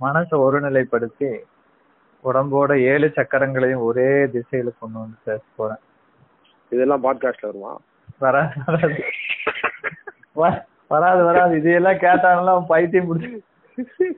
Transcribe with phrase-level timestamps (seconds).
[0.00, 1.30] மனசை ஒருநிலைப்படுத்தி
[2.24, 5.80] உடம்போட ஏழு சக்கரங்களையும் ஒரே திசையில கொண்டு வந்து பேச போறேன்.
[6.70, 7.80] இதெல்லாம் பாட்காஸ்ட்ல வருமா?
[8.18, 8.54] வராது
[10.32, 11.24] வராது.
[11.24, 13.36] வராது இதையெல்லாம் கேட்டாங்கலாம் பைத்தியம் பிடிச்சி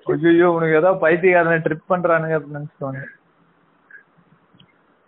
[0.04, 3.02] ஐயோ உனக்கு ஏதோ பைத்தியக்காரனை ட்ரிப் பண்றானுங்க அப்படின்னு நினைச்சுக்கோங்க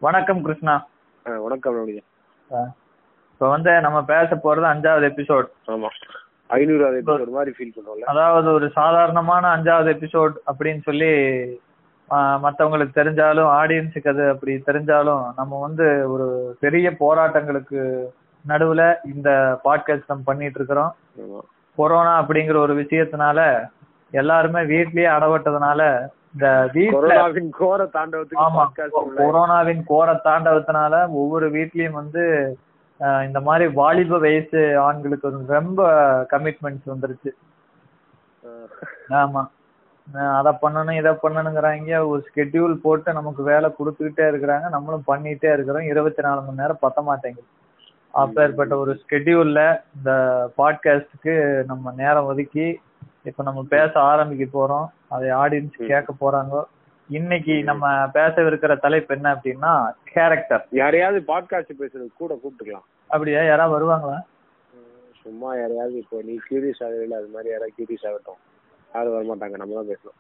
[0.02, 0.86] வணக்கம் கிருஷ்ணா.
[1.26, 5.88] வணக்கம் இப்போ வந்து நம்ம பேச போறது அஞ்சாவது எபிசோட் ஆமா.
[6.52, 8.06] ஐநூறாவது எபிசோட் மாதிரி ஃபீல் பண்ணுவோம்ல.
[8.06, 11.12] அதாவது ஒரு சாதாரணமான அஞ்சாவது எபிசோட் அப்படின்னு சொல்லி
[12.10, 16.26] ஆஹ், மத்தவங்களுக்கு தெரிஞ்சாலும் ஆடியன்ஸுக்கு அது அப்படி தெரிஞ்சாலும் நம்ம வந்து ஒரு
[16.60, 17.80] பெரிய போராட்டங்களுக்கு
[18.44, 19.28] நடுவுல இந்த
[19.64, 20.90] பாட்காஸ்ட் நம்ம பண்ணிட்டு இருக்கிறோம்.
[21.78, 23.38] கொரோனா அப்படிங்கிற ஒரு விஷயத்தினால
[24.12, 25.80] எல்லாருமே வீட்லயே அடவட்டதுனால
[26.34, 26.46] இந்த
[26.92, 28.64] கொரோனாவின் கோர தாண்டவத்துக்கு ஆமா
[29.18, 32.24] கொரோனாவின் கோர தாண்டவத்தினால ஒவ்வொரு வீட்லயும் வந்து
[33.02, 35.92] இந்த மாதிரி வாலிப வயசு ஆண்களுக்கு வந்து ரொம்ப
[36.30, 37.30] கமிட்மெண்ட்ஸ் வந்துருச்சு.
[39.08, 39.48] ஆமா.
[40.32, 42.08] அத பண்ணணும் இதை பண்ணணுங்கிறாங்க.
[42.08, 44.68] ஒரு ஸ்கெட்யூல் போட்டு நமக்கு வேலை கொடுத்துக்கிட்டே இருக்கிறாங்க.
[44.68, 45.82] நம்மளும் பண்ணிட்டே இருக்கிறோம்.
[45.82, 47.46] இருபத்தி நாலு மணி நேரம் பத்த மாட்டேங்குது.
[48.10, 50.12] அப்பேற்பட்ட ஒரு ஸ்கெட்யூல்ல இந்த
[50.58, 52.80] பாட்காஸ்டுக்கு நம்ம நேரம் ஒதுக்கி
[53.22, 55.04] இப்ப நம்ம பேச ஆரம்பிக்க போறோம்.
[55.08, 56.62] அதை ஆடியன்ஸ் கேட்க போறாங்க.
[57.14, 59.70] இன்னைக்கு நம்ம பேசவிருக்கிற தலைப்பு என்ன அப்படின்னா
[60.12, 62.84] கேரக்டர் யாரையாவது பாட்காஸ்ட் பேசுறது கூட கூப்பிட்டுக்கலாம்.
[63.08, 63.40] அப்படியா?
[63.44, 64.18] யாராவது வருவாங்களா?
[65.22, 68.38] சும்மா யாரையாவது இப்போ நீ கியூரியஸ் ஆகல அது மாதிரி யாராவது கியூரியஸ் ஆகட்டும்.
[68.94, 70.16] யாரும் வர மாட்டாங்க நம்ம தான் பேசணும்.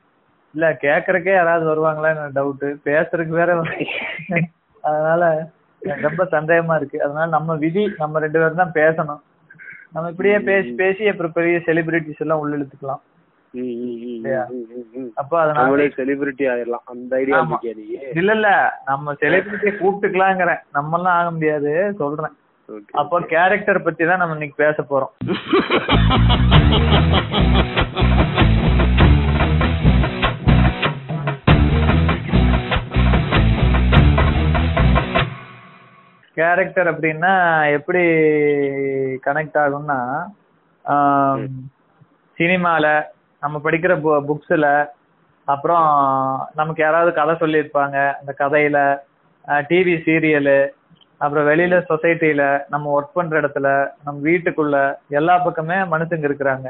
[0.54, 3.56] இல்ல கேக்குறக்கே யாராவது வருவாங்களான்னு டவுட் பேசுறதுக்கு வேற
[4.80, 5.50] அதனால
[6.06, 7.02] ரொம்ப சந்தேகமா இருக்கு.
[7.02, 9.22] அதனால நம்ம விதி நம்ம ரெண்டு பேரும் தான் பேசணும்.
[9.94, 13.02] நம்ம இப்படியே பேசி பேசி அப்புறம் பெரிய செலிபிரிட்டிஸ் எல்லாம் உள்ள இழுத்துக்கலாம்
[15.14, 16.84] அப்போ அதனால செலிபிரிட்டி ஆயிடலாம்.
[16.84, 17.40] அந்த ஐடியா
[18.14, 18.48] இல்ல இல்ல.
[18.84, 20.62] நம்ம செலிபிரிட்டியை கூப்பிட்டுக்கலாங்கிறேன்.
[20.72, 22.34] நம்ம எல்லாம் ஆக முடியாது சொல்றேன்.
[22.92, 23.20] அப்போ.
[23.20, 25.12] கேரக்டர் பத்தி தான் நம்ம இன்னைக்கு பேச போறோம்.
[36.34, 37.32] கேரக்டர் அப்படின்னா
[37.72, 38.02] எப்படி
[39.26, 39.98] கனெக்ட் ஆகும்னா
[42.38, 42.86] சினிமால
[43.42, 43.92] நம்ம படிக்கிற
[44.28, 44.66] புக்ஸ்ல
[45.48, 45.86] அப்புறம்
[46.54, 48.78] நமக்கு யாராவது கதை சொல்லியிருப்பாங்க அந்த கதையில
[49.70, 50.60] டிவி சீரியலு
[51.18, 53.68] அப்புறம் வெளியில சொசைட்டில நம்ம ஒர்க் பண்ற இடத்துல
[54.04, 54.76] நம்ம வீட்டுக்குள்ள
[55.18, 56.68] எல்லா பக்கமே மனுஷங்க இருக்கிறாங்க.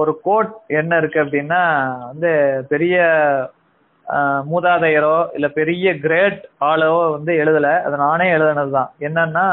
[0.00, 1.62] ஒரு கோட் என்ன இருக்கு அப்படின்னா
[2.06, 2.30] வந்து
[2.68, 2.96] பெரிய
[4.50, 7.68] மூதாதையரோ இல்ல பெரிய கிரேட் ஆளோ வந்து எழுதல.
[7.86, 8.90] அது நானே எழுதுனதுதான்.
[9.06, 9.46] என்னன்னா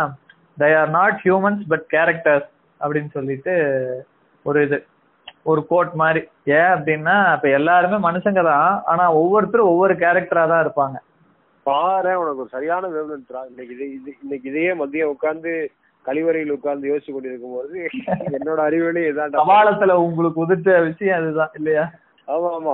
[0.58, 2.50] they are not humans but characters
[2.82, 3.54] அப்படின்னு சொல்லிட்டு
[4.46, 4.80] ஒரு இது.
[5.46, 6.22] ஒரு கோட் மாதிரி.
[6.58, 10.98] ஏன் அப்படின்னா இப்ப எல்லாருமே மனுஷங்க தான் ஆனா ஒவ்வொருத்தரும் ஒவ்வொரு கேரக்டரா தான் இருப்பாங்க.
[11.66, 15.52] பாரு உனக்கு ஒரு சரியான வேவ்லென்த்ரா இன்னைக்கு இது இன்னைக்கு இதையே மதியம் உட்கார்ந்து
[16.06, 17.78] கழிவறையில் உட்கார்ந்து யோசிச்சு கொண்டிருக்கும் போது
[18.38, 21.86] என்னோட அறிவிலே இதான்டா சவாலத்துல உங்களுக்கு உதிர்த்த விஷயம் அதுதான் இல்லையா?
[22.28, 22.74] ஆமா ஆமா.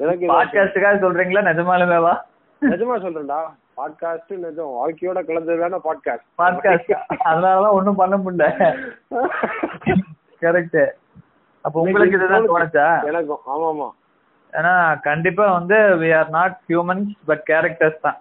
[0.00, 1.42] எனக்கு பாட்காஸ்டுக்காக சொல்றீங்களா?
[1.50, 2.14] நிஜமாலுமேவா
[2.62, 3.40] நிஜமா சொல்றேன்டா.
[3.78, 4.72] பாட்காஸ்ட் நிஜம்.
[4.78, 6.92] வாழ்க்கையோட கலந்தது தானே பாட்காஸ்ட் பாட்காஸ்ட்
[7.28, 8.46] அதனாலதான் ஒண்ணும் பண்ண முடியல.
[10.42, 10.80] கரெக்ட்
[11.64, 13.88] அப்ப உங்களுக்கு இதுதான் தோணுச்சா எனக்கும் ஆமா ஆமா
[14.52, 14.74] ஏன்னா
[15.08, 18.18] கண்டிப்பா வந்து we are not humans but characters தான்.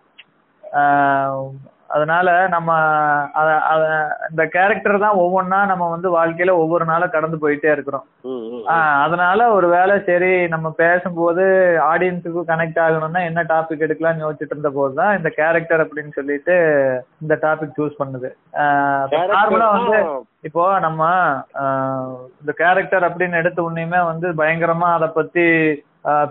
[1.94, 2.72] அதனால நம்ம
[4.30, 8.06] இந்த கேரக்டர் தான் ஒவ்வொன்றா நம்ம வந்து வாழ்க்கையில ஒவ்வொரு நாளும் கடந்து போயிட்டே இருக்கிறோம்.
[9.06, 11.46] அதனால ஒரு வேளை சரி நம்ம பேசும்போது
[11.92, 16.58] ஆடியன்ஸுக்கும் கனெக்ட் ஆகணும்னா என்ன டாபிக் எடுக்கலாம்னு யோசிச்சுட்டு இருந்த போது தான் இந்த கேரக்டர் அப்படின்னு சொல்லிட்டு
[17.26, 18.32] இந்த டாபிக் சூஸ் பண்ணுது.
[19.34, 20.00] நார்மலா வந்து
[20.48, 21.02] இப்போ நம்ம
[22.42, 25.46] இந்த கேரக்டர் அப்படின்னு எடுத்த உடனேயுமே வந்து பயங்கரமா அதை பத்தி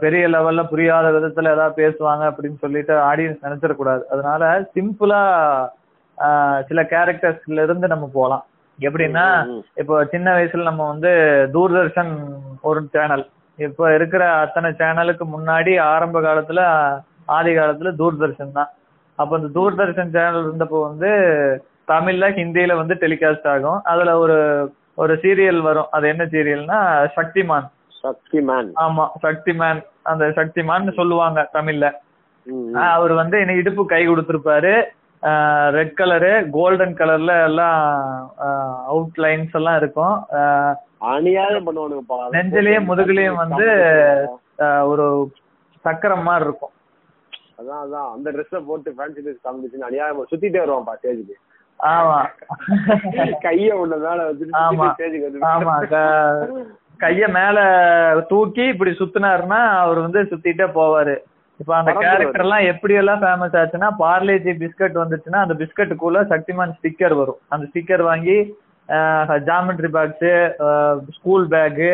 [0.02, 4.02] பெரிய லெவல்ல புரியாத விதத்துல ஏதாவது பேசுவாங்க அப்படின்னு சொல்லிட்டு ஆடியன்ஸ் நினைச்சிடக்கூடாது.
[4.12, 4.42] அதனால
[4.76, 5.20] சிம்பிளா
[6.68, 8.44] சில கேரக்டர்ஸ்ல இருந்து நம்ம போலாம்.
[8.78, 9.26] எப்படின்னா.
[9.80, 11.12] இப்போ சின்ன வயசுல நம்ம வந்து
[11.54, 12.12] தூர்தர்ஷன்
[12.70, 13.24] ஒரு சேனல்
[13.58, 16.60] இப்போ இருக்கிற அத்தனை சேனலுக்கு முன்னாடி ஆரம்ப காலத்துல
[17.36, 18.70] ஆதி காலத்துல தூர்தர்ஷன் தான்.
[19.18, 21.10] அப்ப இந்த தூர்தர்ஷன் சேனல் இருந்தப்போ வந்து
[21.88, 23.80] தமிழ்ல ஹிந்தியில வந்து டெலிகாஸ்ட் ஆகும்.
[23.92, 24.38] அதுல ஒரு
[25.02, 25.90] ஒரு சீரியல் வரும்.
[25.96, 26.78] அது என்ன சீரியல்னா
[27.16, 27.66] சக்திமான்.
[28.02, 29.80] சக்தி மேன் ஆமா சக்திமான்.
[30.10, 31.86] அந்த சக்திமான் சொல்லுவாங்க தமிழ்ல.
[32.94, 34.74] அவர் வந்து என்ன இடுப்பு கை கொடுத்திருப்பாரு.
[35.76, 37.80] ரெட் கலரு கோல்டன் கலர்ல எல்லாம்
[38.92, 40.16] அவுட் லைன்ஸ் எல்லாம் இருக்கும்.
[42.36, 43.66] நெஞ்சிலயும் முதுகுலயும் வந்து
[44.92, 45.06] ஒரு
[45.84, 46.74] சக்கரம் மாதிரி இருக்கும்.
[47.60, 48.08] அதான் அதான்.
[48.14, 50.24] அந்த ட்ரெஸ்ஸ போட்டு ஃபேன்சி ட்ரெஸ் காமிச்சு அநியாயம்.
[50.32, 51.36] சுத்திட்டே வருவான்ப்பா ஸ்டேஜுக்கு
[51.80, 52.18] ஆமா.
[53.44, 54.56] கைய ஒண்ணு மேல வச்சுட்டு
[55.50, 55.76] ஆமா.
[57.02, 57.58] கைய மேல
[58.30, 61.14] தூக்கி இப்படி சுத்தினாருன்னா அவர் வந்து சுத்திட்டே போவாரு.
[61.60, 61.90] இப்ப அந்த.
[62.04, 67.40] கேரக்டர் எல்லாம் எப்படி எல்லாம் ஃபேமஸ் ஆச்சுன்னா பார்லேஜி பிஸ்கட் வந்துச்சுன்னா அந்த பிஸ்கட்டுக்குள்ள சக்திமான் ஸ்டிக்கர் வரும்.
[67.48, 68.36] அந்த ஸ்டிக்கர் வாங்கி
[69.48, 70.28] ஜாமெட்ரி பாக்ஸ்
[71.16, 71.92] ஸ்கூல் பேக்கு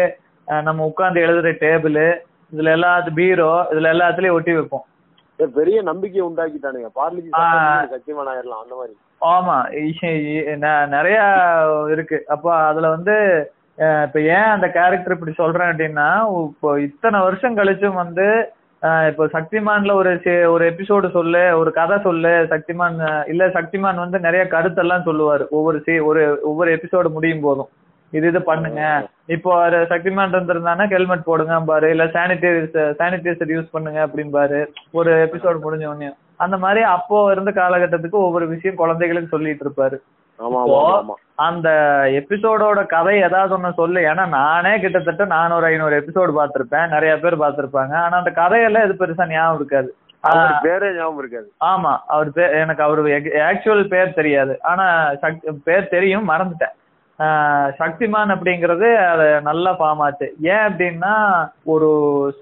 [0.48, 2.00] நம்ம உட்கார்ந்து எழுதுற டேபிள்
[2.52, 4.84] இதுல எல்லாத்து பீரோ இதுல எல்லாத்துலயும் ஒட்டி வைப்போம்.
[5.36, 6.88] பெரிய நம்பிக்கை உண்டாக்கிட்டானுங்க.
[6.96, 7.82] பார்லிஜி ஆ.
[7.82, 8.94] சத்தியமான ஆயிரலாம் அந்த மாதிரி.
[9.20, 9.56] ஆமா
[10.86, 11.18] நிறைய
[11.90, 12.24] இருக்கு.
[12.26, 13.14] அப்போ அதுல வந்து
[14.06, 16.08] இப்ப ஏன் அந்த கேரக்டர் இப்படி சொல்றேன் அப்படின்னா
[16.48, 18.52] இப்போ இத்தனை வருஷம் கழிச்சும் வந்து
[19.08, 20.10] இப்போ சக்திமான்ல ஒரு
[20.50, 25.48] ஒரு எபிசோடு சொல்லு ஒரு கதை சொல்லு சக்திமான் இல்ல சக்திமான் வந்து நிறைய கருத்தெல்லாம் சொல்லுவாரு.
[25.48, 27.68] ஒவ்வொரு சி ஒரு ஒவ்வொரு எபிசோடு முடியும் போதும்.
[28.16, 28.82] இது இது பண்ணுங்க.
[29.36, 29.52] இப்போ
[29.92, 34.60] சக்திமான் இருந்திருந்தானா ஹெல்மெட் போடுங்க பாரு இல்ல சானிடைசர் சானிடைசர் யூஸ் பண்ணுங்க அப்படிம்பாரு.
[34.98, 36.10] ஒரு எபிசோடு முடிஞ்ச உடனே.
[36.44, 39.98] அந்த மாதிரி அப்போ இருந்த காலகட்டத்துக்கு ஒவ்வொரு விஷயம் குழந்தைகளுக்கு சொல்லிட்டு இருப்பாரு.
[41.46, 41.68] அந்த
[42.20, 44.00] எபிசோடோட கதை ஏதாவது ஒண்ணு சொல்லு.
[44.10, 46.92] ஏன்னா நானே கிட்டத்தட்ட நானூறு ஐநூறு எபிசோடு பார்த்திருப்பேன்.
[46.94, 47.94] நிறைய பேர் பார்த்திருப்பாங்க.
[48.04, 49.90] ஆனா அந்த கதையெல்லாம் எது பெருசா ஞாபகம் இருக்காது.
[50.66, 51.48] பேரே ஞாபகம் இருக்காது.
[51.70, 52.30] ஆமா அவர்
[52.62, 53.02] எனக்கு அவர்
[53.50, 54.54] ஆக்சுவல் பேர் தெரியாது.
[54.70, 54.86] ஆனா
[55.68, 56.74] பேர் தெரியும் மறந்துட்டேன்.
[57.78, 60.26] சக்திமான் அப்படிங்கிறது அது நல்லா ஃபார்ம் ஆச்சு.
[60.52, 61.12] ஏன் அப்படின்னா
[61.66, 61.88] ஒரு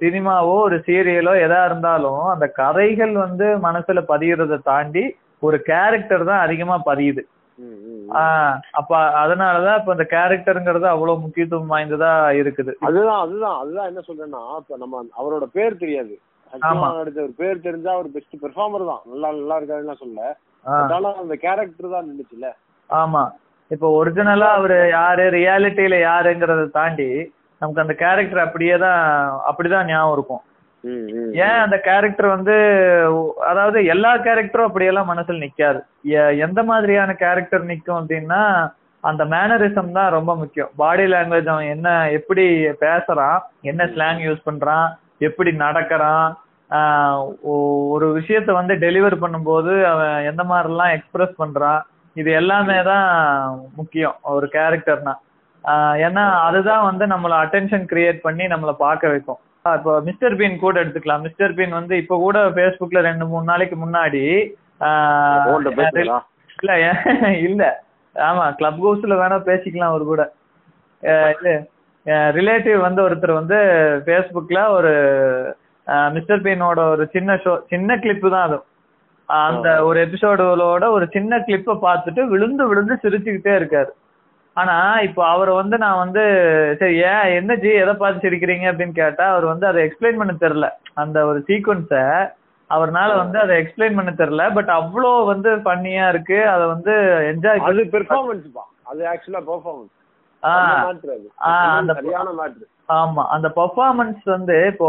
[0.01, 5.05] சினிமாவோ ஒரு சீரியலோ எதா இருந்தாலும் அந்த கதைகள் வந்து மனசுல பதியறதை தாண்டி
[5.43, 7.23] ஒரு கேரக்டர் தான் அதிகமா பதியுது.
[8.21, 8.91] ஆஹ் அப்ப
[9.21, 12.11] அதனாலதான் இப்ப இந்த கேரக்டருங்கிறது அவ்வளவு முக்கியத்துவம் வாய்ந்ததா
[12.41, 12.73] இருக்குது.
[12.89, 16.15] அதுதான் அதுதான் அதுதான் என்ன சொல்றேன்னா இப்ப நம்ம அவரோட பேர் தெரியாது.
[16.53, 19.03] நடிச்ச ஒரு பேர் தெரிஞ்சா அவர் பெஸ்ட் பெர்ஃபார்மர் தான்.
[19.13, 20.21] நல்லா நல்லா இருக்காருன்னு சொல்ல.
[20.65, 22.49] ஆஹ் அதனால அந்த கேரக்டர் தான் நின்றுச்சுல்ல
[22.91, 23.23] ஆமா.
[23.75, 27.09] இப்ப ஒரிஜினலா அவரு யாரு ரியாலிட்டியில யாருங்கிறத தாண்டி
[27.61, 29.03] நமக்கு அந்த கேரக்டர் அப்படியே தான்
[29.49, 30.43] அப்படிதான் ஞாபகம் இருக்கும்.
[31.47, 32.55] ஏன் அந்த கேரக்டர் வந்து
[33.51, 35.81] அதாவது எல்லா கேரக்டரும் அப்படியெல்லாம் மனசுல நிக்காது.
[36.47, 38.41] எந்த மாதிரியான கேரக்டர் நிக்கும் அப்படின்னா
[39.05, 40.73] அந்த மேனரிசம் தான் ரொம்ப முக்கியம்.
[40.81, 41.89] பாடி லாங்குவேஜ் அவன் என்ன
[42.19, 42.45] எப்படி
[42.85, 43.39] பேசுறான்
[43.71, 44.89] என்ன ஸ்லாங் யூஸ் பண்றான்
[45.29, 46.29] எப்படி நடக்கிறான்
[47.95, 51.81] ஒரு விஷயத்த வந்து டெலிவர் பண்ணும்போது அவன் எந்த மாதிரிலாம் எக்ஸ்பிரஸ் பண்றான்
[52.17, 53.07] இது எல்லாமே தான்
[53.79, 55.15] முக்கியம் ஒரு கேரக்டர்னா
[56.07, 59.41] ஏன்னா அதுதான் வந்து நம்மள அட்டென்ஷன் கிரியேட் பண்ணி நம்மள பார்க்க வைக்கும்.
[59.79, 61.25] இப்போ மிஸ்டர் பீன் கூட எடுத்துக்கலாம்.
[61.27, 64.23] மிஸ்டர் பீன் வந்து இப்ப கூட ஃபேஸ்புக்ல ரெண்டு மூணு நாளைக்கு முன்னாடி
[66.59, 66.73] இல்ல
[67.49, 67.65] இல்ல
[68.17, 70.23] ஆமா கிளப் ஹவுஸ்ல வேணா பேசிக்கலாம் அவர் கூட.
[71.37, 71.53] இது
[72.39, 73.59] ரிலேட்டிவ் வந்து ஒருத்தர் வந்து
[74.07, 74.93] ஃபேஸ்புக்ல ஒரு
[76.17, 78.59] மிஸ்டர் பீனோட ஒரு சின்ன ஷோ சின்ன கிளிப்பு தான் அது.
[79.29, 83.91] அந்த ஒரு எபிசோடோட ஒரு சின்ன கிளிப்பை பார்த்துட்டு விழுந்து விழுந்து சிரிச்சுக்கிட்டே இருக்காரு.
[84.57, 84.77] ஆனா
[85.07, 86.23] இப்போ அவரை வந்து நான் வந்து
[86.81, 90.69] சரி ஏன் என்ன ஜி எதை பார்த்து சிரிக்கிறீங்க அப்படின்னு கேட்டா அவர் வந்து அதை எக்ஸ்பிளைன் பண்ண தெரியல.
[90.95, 92.05] அந்த ஒரு சீக்வன்ஸை
[92.71, 94.45] அவர்னால வந்து அதை எக்ஸ்பிளைன் பண்ண தெரியல.
[94.59, 96.39] பட் அவ்வளோ வந்து ஃபன்னியா இருக்கு.
[96.55, 96.93] அதை வந்து
[97.33, 98.47] என்ஜாய் அது பெர்ஃபார்மன்ஸ்
[98.91, 99.99] அது ஆக்சுவலா பெர்ஃபார்மன்ஸ்
[102.89, 104.89] ஆமா அந்த பெர்ஃபார்மன்ஸ் வந்து இப்போ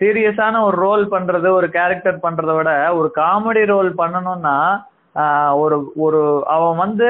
[0.00, 4.56] சீரியஸான ஒரு ரோல் பண்றது ஒரு கேரக்டர் பண்ணுறத விட ஒரு காமெடி ரோல் பண்ணணும்னா
[5.52, 7.08] ஒரு ஒரு அவன் வந்து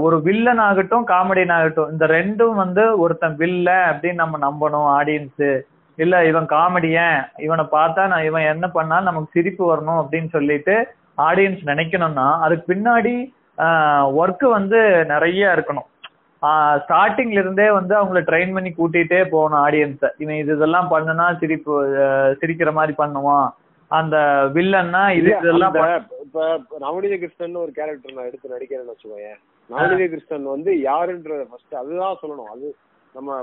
[0.00, 5.50] ஒரு வில்லன் ஆகட்டும் காமெடியன் ஆகட்டும் இந்த ரெண்டும் வந்து ஒருத்தன் வில்ல அப்படின்னு நம்ம நம்பணும் ஆடியன்ஸு
[5.98, 10.76] இல்ல இவன் காமெடியன் இவனை பார்த்தா நான் இவன் என்ன பண்ணாலும் நமக்கு சிரிப்பு வரணும் அப்படின்னு சொல்லிட்டு
[11.18, 13.14] ஆடியன்ஸ் நினைக்கணும்னா அதுக்கு பின்னாடி
[14.20, 15.88] ஒர்க்கு வந்து நிறைய இருக்கணும்.
[16.82, 21.74] ஸ்டார்டிங்ல இருந்தே வந்து அவங்கள ட்ரெயின் பண்ணி கூட்டிட்டே போகணும் ஆடியன்ஸை இவன் இது இதெல்லாம் பண்ணுனா சிரிப்பு
[22.40, 23.48] சிரிக்கிற மாதிரி பண்ணுவான்.
[23.90, 24.16] அந்த
[24.56, 25.76] வில்லன்னா இது இதெல்லாம்
[26.24, 29.38] இப்ப நவநீத கிருஷ்ணன் ஒரு கேரக்டர் நான் எடுத்து நடிக்கிறேன்னு வச்சுக்கோயேன்.
[29.70, 32.50] நவநீத கிருஷ்ணன் வந்து யாருன்றத ஃபர்ஸ்ட் அதுதான் சொல்லணும்.
[32.54, 32.68] அது
[33.14, 33.38] நம்ம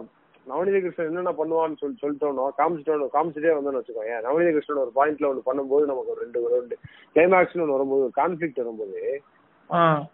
[0.48, 4.22] நவநீத கிருஷ்ணன் என்னென்ன பண்ணுவான்னு சொல்லி சொல்லிட்டோம் காமிச்சிட்டோம் காமிச்சிட்டே வந்தோம்னு வச்சுக்கோயேன்.
[4.27, 6.77] நவநீத கிருஷ்ணன் ஒரு பாயிண்ட்ல ஒன்று பண்ணும்போது நமக்கு ஒரு ரெண்டு ரெண்டு
[7.15, 9.00] கிளைமேக்ஸ்னு ஒன்று வரும்போது கான்ஃபிளிக்ட் வரும்போது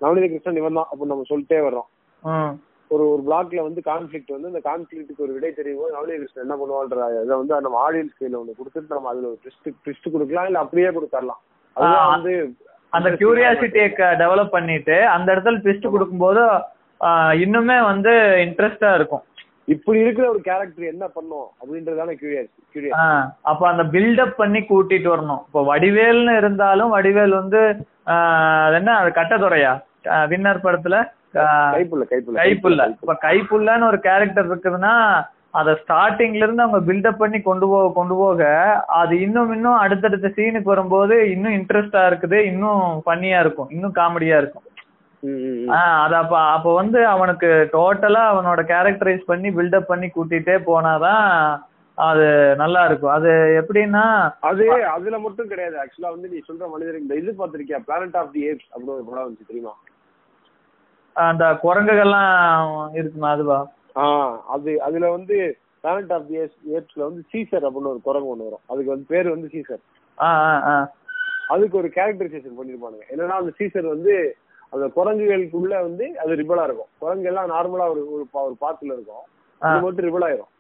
[0.04, 1.90] நவநீத கிருஷ்ணன் இவன் தான் அப்போ நம்ம சொல்லிட்டே வர்றோம்.
[2.94, 6.56] ஒரு ஒரு பிளாக்ல வந்து கான்ஃபிளிக்ட் வந்து அந்த கான்ஃபிளிக்ட்டுக்கு ஒரு விடை தெரியும் போது நவநீத கிருஷ்ணன் என்ன
[6.62, 10.64] பண்ணுவான்ற இதை வந்து நம்ம ஆடியன்ஸ் கையில ஒன்று கொடுத்துட்டு நம்ம அதுல ஒரு ட்விஸ்ட் ட்விஸ்ட் கொடுக்கலாம் இல்ல
[10.64, 11.42] அப்படியே கொடுத்துடலாம்.
[11.76, 12.34] அதுதான் வந்து
[12.98, 13.88] அந்த கியூரியாசிட்டியை
[14.22, 16.44] டெவலப் பண்ணிட்டு அந்த இடத்துல ட்விஸ்ட் கொடுக்கும்போது
[17.44, 18.14] இன்னுமே வந்து
[18.46, 19.24] இன்ட்ரெஸ்டா இருக்கும்.
[19.74, 22.16] இப்படி இருக்கிற ஒரு கேரக்டர் என்ன பண்ணும் அப்படின்றதான
[23.04, 25.42] ஆஹ் அப்ப அந்த பில்டப் பண்ணி கூட்டிட்டு வரணும்.
[25.48, 27.62] இப்போ வடிவேல்னு இருந்தாலும் வடிவேல் வந்து
[28.66, 29.74] அது என்ன அது கட்டதுறையா
[30.32, 30.98] வின்னர் படத்துல
[31.34, 34.96] கைப்புள்ள கைப்புள்ள கைப்புள்ள இப்ப கைப்புள்ளன்னு ஒரு கேரக்டர் இருக்குதுன்னா
[35.60, 38.42] அத ஸ்டார்டிங்ல இருந்து அவங்க பில்டப் பண்ணி கொண்டு போக கொண்டு போக
[39.00, 44.66] அது இன்னும் இன்னும் அடுத்தடுத்த சீனுக்கு வரும்போது இன்னும் இன்ட்ரெஸ்டா இருக்குது இன்னும் ஃபன்னியா இருக்கும் இன்னும் காமெடியா இருக்கும்.
[46.02, 51.28] அது அப்ப அப்ப வந்து அவனுக்கு டோட்டலா அவனோட கேரக்டரைஸ் பண்ணி பில்டப் பண்ணி கூட்டிட்டே போனாதான்
[51.98, 52.26] அது
[52.64, 53.14] நல்லா இருக்கும்.
[53.18, 54.06] அது எப்படின்னா
[54.50, 54.64] அது
[54.96, 55.76] அதுல மட்டும் கிடையாது.
[55.84, 57.80] ஆக்சுவலா வந்து நீ சொல்ற மனிதர் இந்த இது பார்த்திருக்கியா?
[57.88, 59.74] பிளானட் ஆஃப் தி ஏப்ஸ் அப்படின்னு ஒரு படம் வந்துச்சு தெரியுமா?
[61.14, 63.68] அந்த குரங்குகள்லாம் இருக்குமா அதுவா?
[63.98, 64.04] ஆ
[64.48, 66.38] அது அதுல வந்து பிளானட் ஆஃப் தி
[66.78, 68.66] ஏப்ஸ்ல வந்து சீசர் அப்படின்னு ஒரு குரங்கு ஒன்று வரும்.
[68.68, 70.90] அதுக்கு வந்து பேர் வந்து சீசர்
[71.48, 73.04] அதுக்கு ஒரு கேரக்டரைசேஷன் பண்ணிருப்பானுங்க.
[73.10, 74.38] என்னன்னா அந்த சீசர் வந்து
[74.70, 76.92] அந்த குரங்குகளுக்குள்ள வந்து அது ரிபலா இருக்கும்.
[76.98, 79.26] குரங்கு எல்லாம் நார்மலா ஒரு ஒரு பாத்துல இருக்கும்.
[79.58, 80.52] அது மட்டும் ரிவல் ஆயிரும்.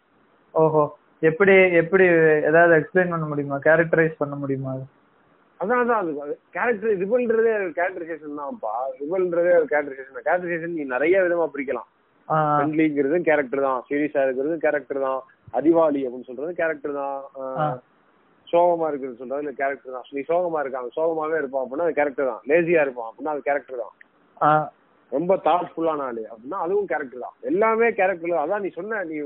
[0.52, 0.98] ஓஹோ.
[1.20, 2.04] எப்படி எப்படி
[2.44, 3.58] ஏதாவது எக்ஸ்பிளைன் பண்ண முடியுமா?
[3.58, 4.74] கேரக்டரைஸ் பண்ண முடியுமா?
[5.62, 8.74] அதான் அதான் அது கேரக்டர் ரிவல்ன்றதே ஒரு கேரக்டரைசேஷன் தான்ப்பா.
[9.02, 11.90] ரிவல்ன்றதே ஒரு கேரக்டரைசேஷன் கேரக்டரைசேஷன் நீ நிறைய விதமா பிரிக்கலாம்.
[12.28, 13.80] ஃப்ரெண்ட்லிங்கிறது கேரக்டர் தான்.
[13.90, 15.22] சீரியஸா இருக்கிறது கேரக்டர் தான்.
[15.60, 17.80] அறிவாளி அப்படின்னு சொல்றது கேரக்டர் தான்.
[18.48, 20.08] சோகமா இருக்கிறது சொல்றது இல்ல கேரக்டர் தான்.
[20.16, 22.42] நீ சோகமா இருக்காங்க சோகமாவே இருப்பான் அப்படின்னா அது கேரக்டர் தான்.
[22.52, 23.94] லேசியா இருப்பான் அப்படின்னா அது கேரக்டர் தான்.
[25.12, 27.36] ரொம்ப தாட்ஃபுல்லான ஆளு அப்படின்னா அதுவும் கேரக்டர் தான்.
[27.52, 28.44] எல்லாமே கேரக்டர் தான்.
[28.46, 29.18] அதான் நீ சொன்ன நீ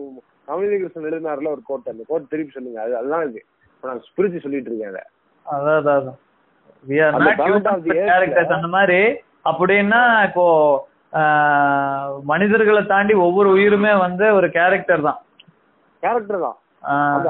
[0.50, 2.80] நவநீத கிருஷ்ணன் எழுதினார்ல ஒரு கோட் அந்த கோட் திருப்பி சொல்லுங்க.
[2.86, 3.42] அது அதுதான் இது.
[3.74, 5.04] இப்போ நான் பிரிச்சு சொல்லிட்டு இருக்கேன் அதை.
[5.46, 6.20] அதான் அதான் அதான்.
[6.86, 7.38] We are அந்த not
[8.10, 9.00] characters மாதிரி.
[9.46, 10.46] அப்படின்னா இப்போ
[12.25, 15.20] மனிதர்களை தாண்டி ஒவ்வொரு உயிருமே வந்து ஒரு கேரக்டர் தான்.
[16.04, 16.58] கேரக்டர் தான்.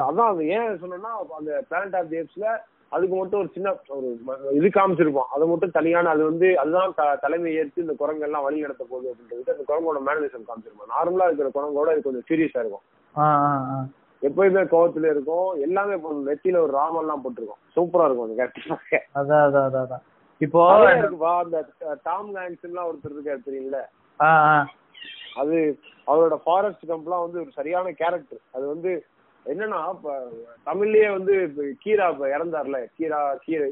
[0.06, 0.42] அதான் அது.
[0.56, 2.46] ஏன் சொன்னேன்னா அந்த பிளானட் ஆஃப் தேப்ஸ்ல
[2.92, 4.08] அதுக்கு மட்டும் ஒரு சின்ன ஒரு
[4.52, 8.84] இது காமிச்சிருப்போம் அது மட்டும் தனியான அது வந்து அதுதான் த- தலைமை ஏற்று இந்த குரங்கெல்லாம் வழி நடத்த
[8.84, 12.84] போகுது அப்படின்றது அந்த குரங்கோட மேனரிசம் காமிச்சிருப்போம் நார்மலா இருக்கிற குரங்கோட இது கொஞ்சம் சீரியஸா இருக்கும்.
[14.26, 15.48] எப்பயுமே கோவத்துல இருக்கும்.
[15.66, 17.62] எல்லாமே பண்ணும் நெத்தியில ஒரு ராமெல்லாம் போட்டிருக்கும்.
[17.76, 20.04] சூப்பரா இருக்கும் அந்த கேரக்டர் அதான் அதான் அதான் அதான்.
[20.40, 20.62] இப்போ
[20.94, 21.58] இருக்குப்பா அந்த
[22.06, 23.78] டாம் ஹாங்க்ஸ்லாம் ஒருத்தர் இருக்காரு தெரியல.
[25.40, 25.56] அது
[26.06, 28.90] அவரோட ஃபாரஸ்ட் கம்ப்லாம் வந்து ஒரு சரியான கேரக்டர் அது வந்து
[29.46, 29.80] என்னன்னா
[30.68, 31.34] தமிழ்லயே வந்து
[31.82, 32.78] கீரா இறந்தார்ல.
[32.98, 33.68] கீரா கீரை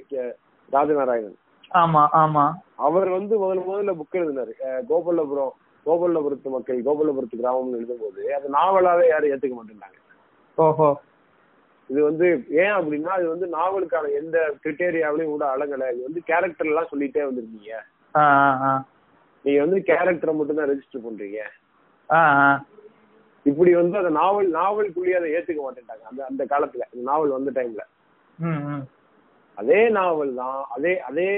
[0.68, 1.38] ராஜநாராயணன்.
[1.80, 2.44] ஆமா ஆமா.
[2.87, 4.52] அவர் வந்து முதல்ல முதல்ல புக் எழுதினாரு.
[4.90, 5.54] கோபாலபுரம்
[5.87, 10.03] கோபாலபுரத்து மக்கள் கோபாலபுரத்து கிராமம்னு எழுதும்போது அது நாவலாவே யாரும் ஏத்துக்க மாட்டேன்டாங்க ஓஹோ
[11.90, 12.26] இது வந்து
[12.62, 17.73] ஏன் அப்படின்னா இது வந்து நாவலுக்கான எந்த கிரிட்டேரியாவிலையும் கூட அழகல இது வந்து கேரக்டர் எல்லாம் சொல்லிட்டே வந்திருக்கீங்க.
[19.44, 21.40] நீங்க வந்து கேரக்டரை மட்டும் தான் ரெஜிஸ்டர் பண்றீங்க.
[23.46, 26.04] இப்படி வந்து அந்த நாவல் நாவலுக்குள்ளேயே அதை ஏத்துக்க மாட்டேன்ட்டாங்க.
[26.11, 27.82] அந்த அந்த காலத்துல நாவல் வந்த டைம்ல.
[29.58, 31.28] அதே நாவல் தான் அதே அதே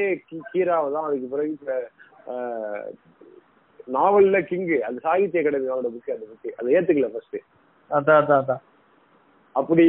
[0.53, 1.75] கீராவை தான் அதுக்கு பிறகு
[3.97, 7.39] நாவல்ல கிங்கு அது சாகித்ய அகாடமியோட புக்கு அந்த புக்கு அதை ஏத்துக்கல ஃபர்ஸ்ட்
[7.91, 8.63] அதான் அதான்.
[9.59, 9.85] அப்படி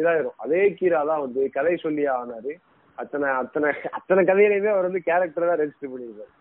[0.00, 0.36] இதாயிரும்.
[0.44, 2.52] அதே கீரா தான் வந்து கதை சொல்லி ஆனாரு.
[2.98, 6.32] அத்தனை அத்தனை அத்தனை கதையிலையுமே அவர் வந்து கேரக்டர் தான் ரெஜிஸ்டர் பண்ணிருக்காரு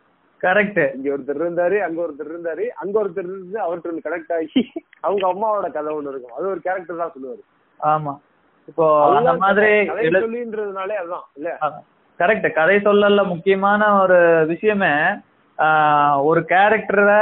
[0.42, 4.62] கரெக்ட் இங்க ஒருத்தர் இருந்தாரு அங்க ஒருத்தர் இருந்தாரு அங்க ஒருத்தர் இருந்து அவர்கிட்ட கனெக்ட் ஆகி
[5.06, 6.36] அவங்க அம்மாவோட கதை ஒண்ணு இருக்கும்.
[6.38, 7.44] அது ஒரு கேரக்டர் தான் சொல்லுவாரு.
[7.80, 8.14] ஆமா.
[8.70, 8.86] இப்போ
[9.18, 9.72] அந்த மாதிரி
[10.24, 11.50] சொல்லின்றதுனாலே அதுதான் இல்ல?
[12.20, 14.20] கரெக்ட் கதை சொல்லல முக்கியமான ஒரு
[14.52, 14.94] விஷயமே
[16.30, 17.22] ஒரு கேரக்டரை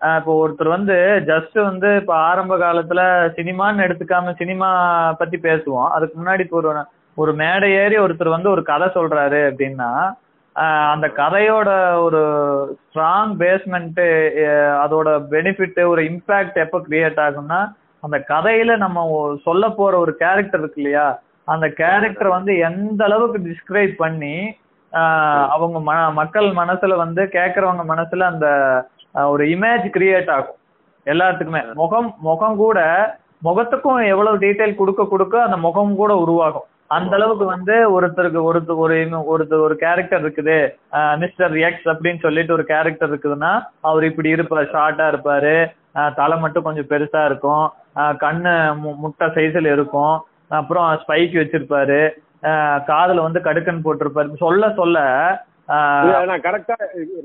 [0.00, 3.02] இப்போ ஒருத்தர் வந்து ஜஸ்ட் வந்து இப்போ ஆரம்ப காலத்துல
[3.36, 4.68] சினிமான்னு எடுத்துக்காம சினிமா
[5.18, 5.90] பத்தி பேசுவோம்.
[5.90, 6.72] அதுக்கு முன்னாடி இப்போ ஒரு
[7.16, 9.90] ஒரு மேடை ஏறி ஒருத்தர் வந்து ஒரு கதை சொல்றாரு அப்படின்னா
[10.92, 12.20] அந்த கதையோட ஒரு
[12.84, 14.00] ஸ்ட்ராங் பேஸ்மெண்ட்
[14.82, 17.60] அதோட பெனிஃபிட் ஒரு இம்பாக்ட் எப்போ கிரியேட் ஆகும்னா
[18.02, 19.04] அந்த கதையில நம்ம
[19.44, 21.06] சொல்ல போற ஒரு கேரக்டர் இருக்கு இல்லையா
[21.48, 24.34] அந்த கேரக்டர் வந்து எந்த அளவுக்கு டிஸ்கிரைப் பண்ணி
[25.52, 28.48] அவங்க ம மக்கள் மனசுல வந்து கேக்குறவங்க மனசுல அந்த
[29.34, 30.58] ஒரு இமேஜ் கிரியேட் ஆகும்.
[31.06, 31.62] எல்லாத்துக்குமே.
[31.82, 32.80] முகம் முகம் கூட
[33.46, 36.66] முகத்துக்கும் எவ்வளவு டீடைல் கொடுக்க கொடுக்க அந்த முகம் கூட உருவாகும்.
[36.96, 38.98] அந்த அளவுக்கு வந்து ஒருத்தருக்கு ஒருத்தர் ஒரு
[39.32, 40.58] ஒருத்தர் ஒரு கேரக்டர் இருக்குது.
[41.22, 43.52] மிஸ்டர் எக்ஸ் அப்படின்னு சொல்லிட்டு ஒரு கேரக்டர் இருக்குதுன்னா
[43.88, 45.56] அவர் இப்படி இருப்பார் ஷார்ட்டா இருப்பாரு.
[46.20, 47.66] தலை மட்டும் கொஞ்சம் பெருசா இருக்கும்.
[48.24, 48.54] கண்ணு
[49.02, 50.16] முட்டை சைஸ்ல இருக்கும்.
[50.58, 52.00] அப்புறம் ஸ்பைக் வச்சிருப்பாரு.
[52.90, 54.42] காதுல வந்து கடுக்கன் போட்டிருப்பாரு.
[54.44, 54.98] சொல்ல சொல்ல
[56.30, 56.76] நான் கரெக்டா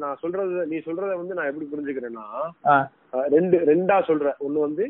[0.03, 2.25] நான் சொல்றது நீ சொல்றத வந்து நான் எப்படி புரிஞ்சுக்கிறேன்னா
[3.35, 4.39] ரெண்டு ரெண்டா சொல்றேன்.
[4.45, 4.85] ஒண்ணு வந்து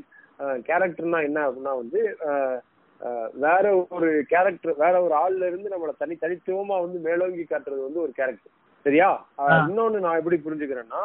[0.70, 2.02] கேரக்டர்னா என்ன அப்படின்னா வந்து
[3.46, 8.14] வேற ஒரு கேரக்டர் வேற ஒரு ஆள்ல இருந்து நம்மள தனி தனித்துவமா வந்து மேலோங்கி காட்டுறது வந்து ஒரு
[8.20, 8.54] கேரக்டர்
[8.86, 9.10] சரியா.
[9.68, 11.02] இன்னொன்னு நான் எப்படி புரிஞ்சுக்கிறேன்னா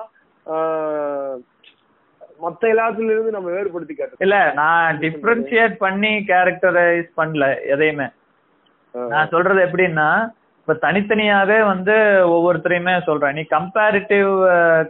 [2.45, 4.25] மத்த எல்லாத்துல இருந்து நம்ம வேறுபடுத்தி காட்டுறது.
[4.27, 8.09] இல்ல நான் டிஃபரன்ஷியேட் பண்ணி கேரக்டரைஸ் பண்ணல எதையுமே.
[8.95, 10.09] நான் சொல்றது எப்படின்னா
[10.69, 11.95] இப்ப தனித்தனியாவே வந்து
[12.33, 13.37] ஒவ்வொருத்தரையுமே சொல்றேன்.
[13.37, 14.33] நீ கம்பேரிட்டிவ்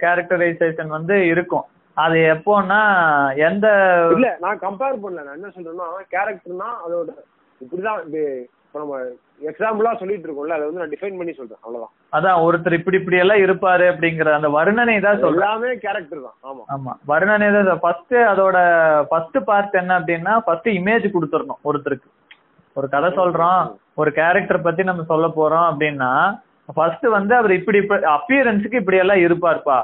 [0.00, 1.66] கேரக்டரைசேஷன் வந்து இருக்கும்.
[1.96, 2.78] அது எப்போன்னா
[3.48, 3.66] எந்த
[4.16, 5.22] இல்ல நான் கம்பேர் பண்ணல.
[5.26, 7.08] நான் என்ன சொல்றேன்னா கேரக்டர்னா அதோட
[7.60, 8.98] இப்படிதான் இப்ப நம்ம
[9.50, 11.62] எக்ஸாம்பிளா சொல்லிட்டு இருக்கோம்ல அதை வந்து நான் டிஃபைன் பண்ணி சொல்றேன்.
[11.64, 11.94] அவ்வளவுதான்.
[12.16, 15.40] அதான் ஒருத்தர் இப்படி இப்படி எல்லாம் இருப்பாரு அப்படிங்கிற அந்த வர்ணனை தான் சொல்றேன்.
[15.40, 16.36] எல்லாமே கேரக்டர் தான்.
[16.50, 16.62] ஆமா.
[16.76, 16.94] ஆமா.
[17.12, 18.58] வர்ணனை தான் ஃபர்ஸ்ட் அதோட
[19.12, 22.08] ஃபர்ஸ்ட் பார்ட் என்ன அப்படின்னா ஃபர்ஸ்ட் இமேஜ் கொடுத்துடணும் ஒருத்தருக்கு.
[22.78, 23.62] ஒரு கதை சொல்றோம்
[24.00, 26.10] ஒரு கேரக்டர் பத்தி நம்ம சொல்ல போறோம் அப்படின்னா
[26.76, 27.78] ஃபர்ஸ்ட் வந்து அவர் இப்படி
[28.16, 29.78] அப்பியரன்ஸுக்கு இப்படி எல்லாம் இருப்பார்ப்பா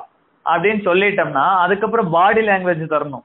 [0.46, 3.24] அப்படின்னு சொல்லிட்டோம்னா அதுக்கப்புறம் பாடி லாங்குவேஜ் தரணும்.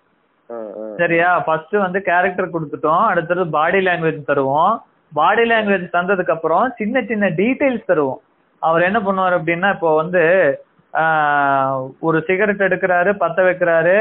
[1.02, 1.30] சரியா?
[1.46, 4.74] ஃபர்ஸ்ட் வந்து கேரக்டர் கொடுத்துட்டோம் அடுத்தது பாடி லாங்குவேஜ் தருவோம்.
[5.20, 8.22] பாடி லாங்குவேஜ் தந்ததுக்கு அப்புறம் சின்ன சின்ன டீடைல்ஸ் தருவோம்.
[8.62, 10.24] அவர் என்ன பண்ணுவார் அப்படின்னா இப்போ வந்து
[12.08, 13.98] ஒரு சிகரெட் எடுக்கிறாரு பத்த வைக்கிறாரு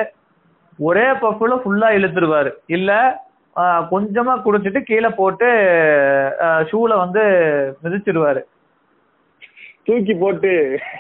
[0.79, 2.51] ஒரே பஃப்ல ஃபுல்லா இழுத்துருவாரு.
[2.77, 2.93] இல்ல
[3.93, 5.49] கொஞ்சமா குடிச்சிட்டு கீழே போட்டு
[6.71, 7.23] ஷூல வந்து
[7.85, 8.43] மிதிச்சிருவாரு.
[9.87, 10.51] தூக்கி போட்டு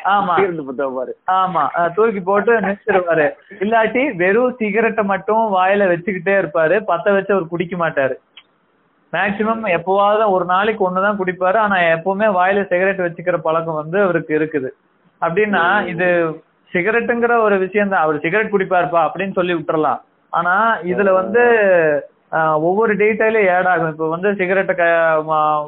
[0.05, 0.35] ஆமா.
[0.97, 1.65] பாரு ஆமா.
[1.97, 3.27] தூக்கி போட்டு நிறுத்திடுவாரு
[3.61, 6.77] இல்லாட்டி வெறும் சிகரெட்டை மட்டும் வாயில வச்சுக்கிட்டே இருப்பாரு.
[6.93, 8.17] பத்த வச்சு அவர் குடிக்க மாட்டாரு.
[9.13, 11.59] மேக்சிமம் எப்பவாவது ஒரு நாளைக்கு ஒண்ணுதான் குடிப்பாரு.
[11.65, 14.71] ஆனா எப்பவுமே வாயில சிகரெட் வச்சுக்கிற பழக்கம் வந்து அவருக்கு இருக்குது.
[15.23, 16.07] அப்படின்னா இது
[16.73, 20.01] சிகரெட்டுங்கிற ஒரு விஷயம் தான் அவர் சிகரெட் குடிப்பாருப்பா அப்படின்னு சொல்லி விட்டுறலாம்.
[20.33, 20.55] ஆனா
[20.93, 21.43] இதுல வந்து
[22.31, 23.91] ஒவ்வொரு டீட்டெயிலும் ஏட் ஆகும்.
[23.91, 24.85] இப்போ வந்து சிகரெட்டை க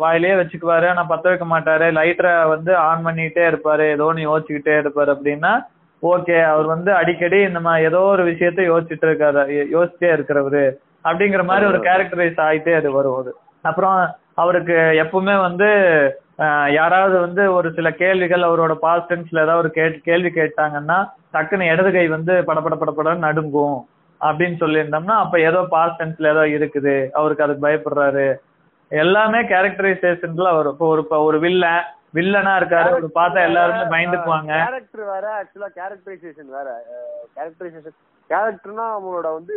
[0.00, 0.88] வாயிலேயே வச்சுக்குவாரு.
[0.88, 1.82] ஆனா பத்த வைக்க மாட்டாரு.
[1.82, 3.90] லைட்டரை வந்து ஆன் பண்ணிட்டே இருப்பாரு.
[3.90, 5.66] ஏதோ ஒன்று யோசிச்சுக்கிட்டே இருப்பாரு அப்படின்னா
[6.02, 9.46] ஓகே அவர் வந்து அடிக்கடி இந்த மாதிரி ஏதோ ஒரு விஷயத்த யோசிச்சுட்டு இருக்காரு.
[9.48, 10.72] யோ- யோசிச்சிட்டே இருக்கிறவரு.
[11.04, 13.34] அப்படிங்கிற மாதிரி ஒரு கேரக்டரைஸ் ஆயிட்டே அது வரும் அது.
[13.62, 15.68] அப்புறம் அவருக்கு எப்பவுமே வந்து
[16.72, 22.08] யாராவது வந்து ஒரு சில கேள்விகள் அவரோட பாஸ்ட் டென்ஸ்ல ஏதாவது ஒரு கேள்வி கேட்டாங்கன்னா டக்குன்னு இடது கை
[22.08, 23.86] வந்து படபட படபடன்னு நடுங்கும்.
[24.26, 26.96] அப்படின்னு சொல்லியிருந்தோம்னா அப்ப ஏதோ பாஸ்ட் டென்ஸ்ல ஏதோ இருக்குது.
[27.18, 28.26] அவருக்கு அதுக்கு பயப்படுறாரு.
[28.90, 30.74] எல்லாமே கேரக்டரைசேஷன்ல வரும்.
[30.76, 31.86] இப்போ ஒரு ஒரு வில்லன்
[32.18, 32.90] வில்லனா இருக்காரு.
[32.98, 34.52] ஒரு பார்த்தா எல்லாருமே பயந்துக்குவாங்க.
[34.66, 36.68] கேரக்டர் வேற ஆக்சுவலா கேரக்டரைசேஷன் வேற.
[37.36, 37.98] கேரக்டரைசேஷன்
[38.30, 39.56] கேரக்டர்னா அவங்களோட வந்து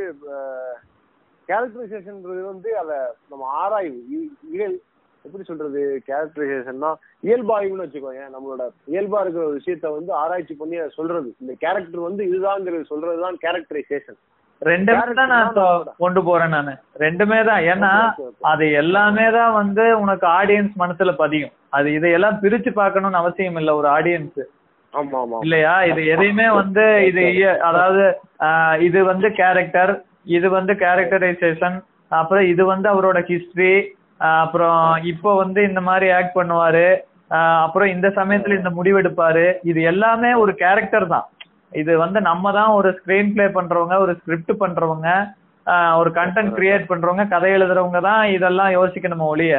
[1.49, 2.91] கேரக்டரைசேஷன்ன்றது வந்து அத
[3.31, 3.99] நம்ம ஆராய்வு
[4.55, 4.77] இயல்
[5.25, 6.91] எப்படி சொல்றது கேரக்டரைசேஷன்னா
[7.27, 11.29] இயல்பாய்வுன்னு வச்சுக்கோங்க நம்மளோட இயல்பா இருக்கிற ஒரு விஷயத்த வந்து ஆராய்ச்சி பண்ணி அதை சொல்றது.
[11.41, 14.19] இந்த கேரக்டர் வந்து இதுதாங்கிறது சொல்றதுதான் கேரக்டரைசேஷன்
[14.61, 15.55] ரெண்டுமே தான் நான்
[16.03, 16.73] கொண்டு போறேன் நானு.
[17.03, 17.61] ரெண்டுமே தான்.
[17.71, 17.91] ஏன்னா
[18.51, 21.53] அது எல்லாமே தான் வந்து உனக்கு ஆடியன்ஸ் மனசுல பதியும்.
[21.77, 24.41] அது இதையெல்லாம் பிரிச்சு பார்க்கணும்னு அவசியம் இல்லை ஒரு ஆடியன்ஸ்
[25.45, 25.73] இல்லையா?
[25.89, 27.21] இது எதையுமே வந்து இது
[27.69, 28.03] அதாவது
[28.87, 29.93] இது வந்து கேரக்டர்
[30.37, 31.77] இது வந்து கேரக்டரைசேஷன்
[32.19, 33.75] அப்புறம் இது வந்து அவரோட ஹிஸ்டரி
[34.41, 34.81] அப்புறம்
[35.11, 36.87] இப்போ வந்து இந்த மாதிரி ஆக்ட் பண்ணுவாரு
[37.63, 39.45] அப்புறம் இந்த சமயத்துல இந்த முடிவெடுப்பாரு.
[39.69, 41.25] இது எல்லாமே ஒரு கேரக்டர் தான்.
[41.81, 45.09] இது வந்து நம்ம தான் ஒரு ஸ்கிரீன் பிளே பண்றவங்க ஒரு ஸ்கிரிப்ட் பண்றவங்க
[45.99, 49.55] ஒரு கண்டென்ட் கிரியேட் பண்றவங்க கதை எழுதுறவங்க தான் இதெல்லாம் யோசிக்கணுமே ஒழிய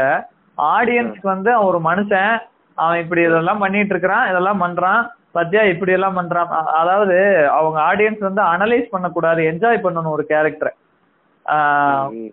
[0.58, 2.34] ஆடியன்ஸ்க்கு வந்து ஒரு மனுஷன்
[2.78, 5.02] அவன் இப்படி இதெல்லாம் பண்ணிட்டு இருக்கிறான் இதெல்லாம் பண்றான்
[5.36, 6.50] பத்தியா இப்படி எல்லாம் பண்றான்.
[6.80, 7.16] அதாவது
[7.58, 10.72] அவங்க ஆடியன்ஸ் வந்து அனலைஸ் பண்ணக்கூடாது என்ஜாய் பண்ணணும் ஒரு கேரக்டரை.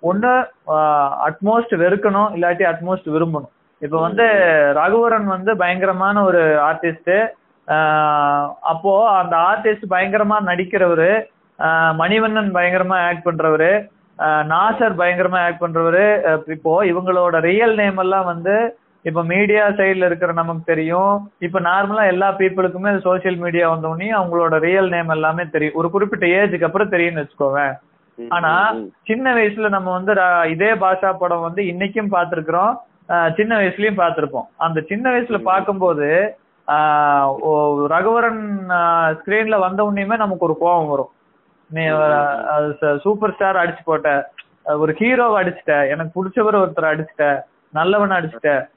[0.09, 0.33] ஒண்ணு
[1.27, 3.53] அட்மோஸ்ட் வெறுக்கணும் இல்லாட்டி அட்மோஸ்ட் விரும்பணும்.
[3.81, 4.25] இப்ப வந்து
[4.79, 7.13] ரகுவரன் வந்து பயங்கரமான ஒரு ஆர்டிஸ்ட்
[8.71, 11.11] அப்போ அந்த ஆர்டிஸ்ட் பயங்கரமா நடிக்கிறவரு
[12.01, 13.71] மணிவண்ணன் பயங்கரமா ஆக்ட் பண்றவரு
[14.51, 16.05] நாசர் பயங்கரமா ஆக்ட் பண்றவரு
[16.55, 18.55] இப்போ இவங்களோட ரியல் நேம் எல்லாம் வந்து
[19.05, 21.13] இப்ப மீடியா சைடுல இருக்கிற நமக்கு தெரியும்.
[21.45, 25.77] இப்ப நார்மலா எல்லா பீப்புளுக்குமே சோசியல் மீடியா வந்தோடனே அவங்களோட ரியல் நேம் எல்லாமே தெரியும்.
[25.79, 27.73] ஒரு குறிப்பிட்ட ஏஜுக்கு அப்புறம் தெரியும்னு வச்சுக்கோவேன்.
[28.17, 28.51] ஆனா
[29.09, 30.13] சின்ன வயசுல நம்ம வந்து
[30.55, 32.73] இதே பாஷா படம் வந்து இன்னைக்கும் பார்த்திருக்கிறோம்.
[33.37, 34.47] சின்ன வயசுலயும் பார்த்திருப்போம்.
[34.65, 36.09] அந்த சின்ன வயசுல பார்க்கும்போது
[36.67, 41.09] ரகுவரன் ஸ்கிரீன்ல வந்த உடனேயுமே நமக்கு ஒரு கோபம் வரும்.
[41.69, 41.85] நீ
[42.99, 44.31] சூப்பர் ஸ்டார் அடிச்சு போட்ட
[44.63, 48.69] ஒரு ஹீரோவை அடிச்சிட்ட எனக்கு பிடிச்சவர் ஒருத்தர் அடிச்சிட்ட நல்லவன் அடிச்சிட்ட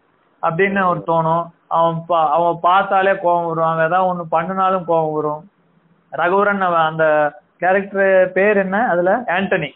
[0.43, 1.47] அப்படின்னு ஒரு தோணும்.
[1.67, 3.65] அவன் பா- அவன் பார்த்தாலே கோபம் வரும்.
[3.65, 5.51] அவன் ஏதாவது ஒண்ணு பண்ணினாலும் கோபம் வரும்.
[6.13, 8.89] ரகுவரன் அவன் அந்த கேரக்டர் பேர் என்ன?
[8.89, 9.71] அதுல ஆண்டனி.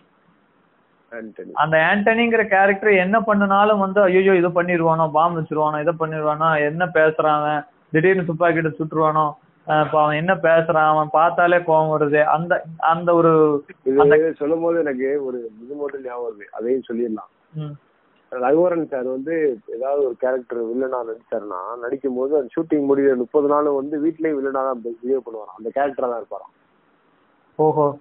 [1.12, 1.53] ஆண்டனி.
[1.53, 7.66] அந்த ஆண்டனிங்கிற கேரக்டர் என்ன பண்ணுனாலும் வந்து ஐயோ இதை பண்ணிடுவானோ பாம்பு வச்சிருவானோ இதை பண்ணிடுவானோ என்ன பேசுறான்
[7.92, 9.33] திடீர்னு துப்பாக்கிட்ட சுட்டுருவானோ?
[9.66, 10.88] அஹ் இப்ப அவன் என்ன பேசுறான்?
[10.88, 12.22] அவன் பார்த்தாலே கோவம் வருது.
[12.24, 13.64] அந்த அந்த ஒரு
[14.38, 16.44] சொல்லும் போது எனக்கு ஒரு இது மட்டும் ஞாபகம் வருது.
[16.53, 17.72] அதையும் சொல்லிடலாம்.
[18.33, 23.64] ரகுவரன் சார் வந்து ஏதாவது ஒரு கேரக்டர் வில்லனா நடிச்சாருன்னா நடிக்கும் போது அந்த ஷூட்டிங் முடிகிற முப்பது நாள்
[23.64, 25.57] வந்து வீட்லயும் வில்லனா தான் பிஹேவ் பண்ணுவாராம்.
[25.57, 26.55] அந்த கேரக்டரா தான் இருப்பாராம்.
[27.55, 27.96] ஓஹோ.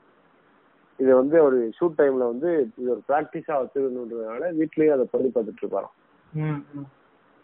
[0.98, 5.96] இது வந்து ஒரு ஷூட் டைம்ல வந்து இது ஒரு பிராக்டிஸா வச்சிருந்ததுனால வீட்லயும் அதை பண்ணி பார்த்துட்டு இருப்பாராம்.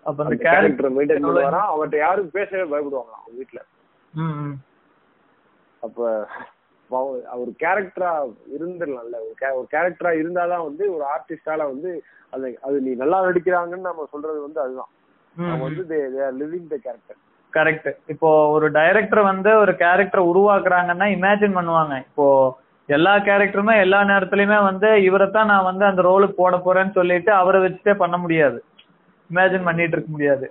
[0.04, 3.62] அப்ப அந்த கேரக்டர் மெயின்டைன் பண்ணுவாராம் அவர்கிட்ட யாரும் பேசவே பயப்படுவாங்களாம் அவங்க
[4.14, 4.54] ம்.
[5.80, 6.28] அப்ப
[6.90, 8.10] அவ- அவர் கேரக்டரா
[8.56, 9.18] இருந்துடலாம்ல.
[9.54, 11.92] ஒரு கேரக்டரா இருந்தாதான் வந்து ஒரு ஆர்டிஸ்டால வந்து
[12.30, 14.92] அது அது நீ நல்லா நடிக்கிறாங்கன்னு நம்ம சொல்றது வந்து அதுதான்.
[15.38, 15.64] அவங்க.
[15.64, 17.20] வந்து they are living the character
[17.54, 21.98] correct இப்போ ஒரு டைரக்டர் வந்து ஒரு கேரக்டர் உருவாக்குறாங்கன்னா இமேஜின் பண்ணுவாங்க.
[22.00, 22.26] இப்போ
[22.90, 27.96] எல்லா கேரக்டருமே எல்லா நேரத்துலயுமே வந்து இவரைத்தான் நான் வந்து அந்த ரோலுக்கு போட போறேன்னு சொல்லிட்டு அவரை வச்சுட்டே
[27.96, 28.64] பண்ண முடியாது.
[29.30, 30.48] இமேஜின் பண்ணிட்டு இருக்க முடியாது.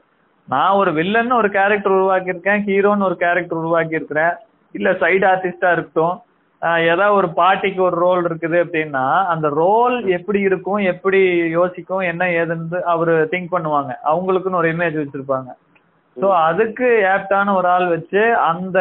[0.48, 4.34] நான் ஒரு வில்லன் ஒரு கேரக்டர் உருவாக்கியிருக்கேன் ஹீரோன்னு ஒரு கேரக்டர் உருவாக்கி இருக்கிறேன்
[4.74, 6.18] இல்ல சைடு ஆர்டிஸ்டா இருக்கட்டும்
[6.62, 11.20] ஏதாவது ஒரு பாட்டிக்கு ஒரு ரோல் இருக்குது அப்படின்னா அந்த ரோல் எப்படி இருக்கும் எப்படி
[11.58, 13.92] யோசிக்கும் என்ன ஏதுன்னு அவரு திங்க் பண்ணுவாங்க.
[14.10, 15.50] அவங்களுக்குன்னு ஒரு இமேஜ் வச்சிருப்பாங்க.
[16.16, 18.78] சோ அதுக்கு ஆப்டான ஒரு ஆள் வச்சு அந்த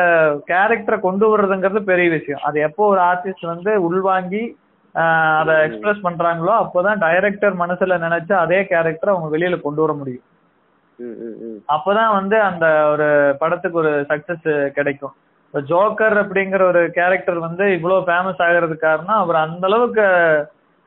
[0.51, 2.43] கேரக்டரை கொண்டு வர்றதுங்கிறது பெரிய விஷயம்.
[2.47, 4.43] அது எப்போ ஒரு ஆர்டிஸ்ட் வந்து உள்வாங்கி
[5.39, 10.25] அதை எக்ஸ்பிரஸ் பண்றாங்களோ அப்போதான் டைரக்டர் மனசுல நினைச்சு அதே கேரக்டரை அவங்க வெளியில கொண்டு வர முடியும்.
[11.75, 13.07] அப்பதான் வந்து அந்த ஒரு
[13.39, 15.13] படத்துக்கு ஒரு சக்சஸ் கிடைக்கும்.
[15.45, 20.05] இப்போ ஜோக்கர் அப்படிங்கிற ஒரு கேரக்டர் வந்து இவ்வளவு ஃபேமஸ் ஆகிறதுக்கு காரணம் அவர் அந்த அளவுக்கு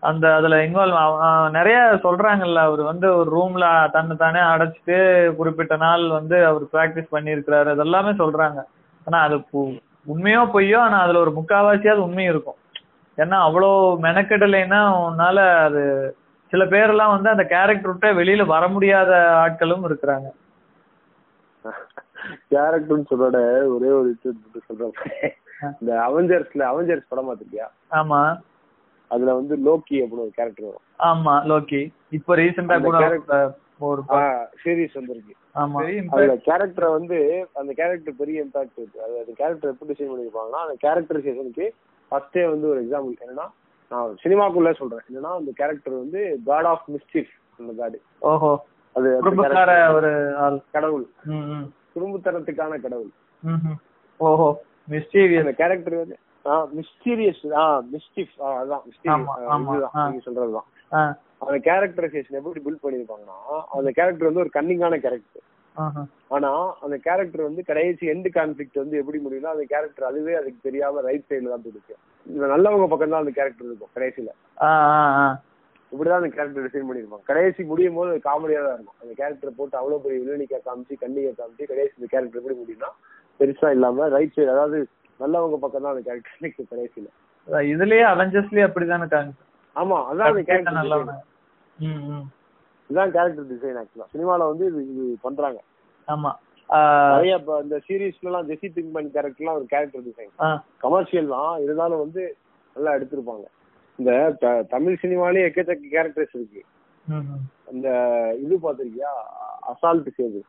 [0.02, 4.98] அந்த அதுல இன்வால்வ் நிறைய சொல்றாங்கல்ல அவர் வந்து ஒரு ரூம்ல தன்னை தானே அடைச்சிட்டு
[5.38, 8.60] குறிப்பிட்ட நாள் வந்து அவர் பிராக்டிஸ் பண்ணியிருக்கிறாரு அதெல்லாமே சொல்றாங்க.
[9.06, 9.36] ஆனா அது
[10.06, 12.58] உண்மையோ பொய்யோ ஆனா அதுல ஒரு முக்காவாசியாவது உண்மை இருக்கும்.
[13.18, 13.70] ஏன்னா அவ்வளோ
[14.06, 15.82] மெனக்கெடலைன்னா உன்னால அது
[16.52, 19.12] சில பேரெல்லாம் வந்து அந்த கேரக்டர் விட்டு வெளியில வர முடியாத
[19.44, 20.28] ஆட்களும் இருக்கிறாங்க.
[22.52, 23.38] கேரக்டர்னு சொல்றோட
[23.74, 25.32] ஒரே ஒரு மட்டும் சொல்றேன்
[25.80, 27.66] இந்த அவெஞ்சர்ஸ்ல அவெஞ்சர்ஸ் படம் பார்த்திருக்கியா?
[28.00, 28.20] ஆமா.
[29.10, 30.84] அதுல வந்து லோக்கி அப்படின்னு ஒரு கேரக்டர் வரும்.
[31.10, 31.80] ஆமா லோக்கி
[32.18, 33.38] இப்ப ரீசெண்டா அந்த கூட
[33.88, 34.02] ஒரு
[34.62, 35.34] சீரிஸ் வந்திருக்கு.
[35.56, 35.80] ஆமா.
[36.14, 37.18] அதுல கேரக்டரை வந்து
[37.60, 39.02] அந்த கேரக்டர் பெரிய இம்பாக்ட் இருக்கு.
[39.06, 41.66] அது அந்த கேரக்டர் எப்படி டிசைன் பண்ணிருப்பாங்கன்னா அந்த கேரக்டரைசேஷனுக்கு
[42.10, 43.46] ஃபர்ஸ்டே வந்து ஒரு எக்ஸாம்பிள் என்னன்னா
[43.90, 45.04] நான் சினிமாக்குள்ள சொல்றேன்.
[45.08, 48.52] என்னன்னா அந்த கேரக்டர் வந்து காட் ஆஃப் மிஸ்டிஃப் அந்த காடு ஓஹோ.
[48.96, 49.08] அது
[49.96, 50.08] ஒரு
[50.72, 51.04] கடவுள்.
[51.96, 53.10] குடும்பத்தனத்துக்கான கடவுள்.
[54.20, 54.48] ஓஹோ.
[54.88, 59.28] மிஸ்டீரியஸ் அந்த கேரக்டர் வந்து ஆ மிஸ்டீரியஸ் ஆ மிஸ்டிஃப் அதான் மிஸ்டீரியஸ்
[60.26, 60.68] சொல்றதுதான்.
[61.42, 63.38] அந்த கேரக்டரைசேஷன் எப்படி பில்ட் பண்ணிருப்பாங்கன்னா
[63.72, 65.44] அந்த கேரக்டர் வந்து ஒரு கன்னிங்கான கேரக்டர்
[66.30, 66.50] ஆனா
[66.82, 71.28] அந்த கேரக்டர் வந்து கடைசி எண்டு கான்ஃபிளிக்ட் வந்து எப்படி முடியும்னா அந்த கேரக்டர் அதுவே அதுக்கு தெரியாம ரைட்
[71.30, 71.64] சைடுல தான்
[72.26, 74.30] இந்த நல்லவங்க பக்கம் தான் அந்த கேரக்டர் இருக்கும் கடைசியில.
[75.92, 78.98] இப்படிதான் அந்த கேரக்டர் டிசைன் பண்ணிருப்பாங்க கடைசி முடியும் போது காமெடியா தான் இருக்கும்.
[79.02, 82.90] அந்த கேரக்டர் போட்டு அவ்வளவு பெரிய வில்லனிக்கா காமிச்சு கண்ணிகை காமிச்சு கடைசி இந்த கேரக்டர் எப்படி முடியும்னா
[83.40, 84.78] பெருசா இல்லாம ரைட் சைடு அதாவது
[85.20, 87.08] நல்லவங்க பக்கம் தான் அந்த கேரக்டர் நிற்கும் கடைசியில.
[87.68, 89.08] இதுலயே அவெஞ்சர்ஸ்லயே அப்படிதானே
[89.76, 91.22] ஆமா அதான் அந்த கேரக்டர்
[91.78, 92.24] ம்.
[92.90, 95.60] இதுதான் கேரக்டர் டிசைன் ஆக்சுவலா சினிமால வந்து இது இது பண்றாங்க.
[96.08, 96.32] ஆமா.
[97.14, 100.32] நிறைய இப்ப இந்த சீரீஸ்ல எல்லாம் ஜெசி திங்மேன் கேரக்டர்லாம் ஒரு கேரக்டர் டிசைன்
[100.84, 101.54] கமர்ஷியல் தான்.
[101.64, 102.22] இருந்தாலும் வந்து
[102.76, 103.46] நல்லா எடுத்திருப்பாங்க.
[103.98, 104.12] இந்த
[104.74, 106.62] தமிழ் சினிமாலயே எக்கச்சக்க கேரக்டர்ஸ் இருக்கு.
[107.70, 107.88] அந்த
[108.44, 109.10] இது பாத்திருக்கியா
[109.72, 110.40] அசால்ட் சேது.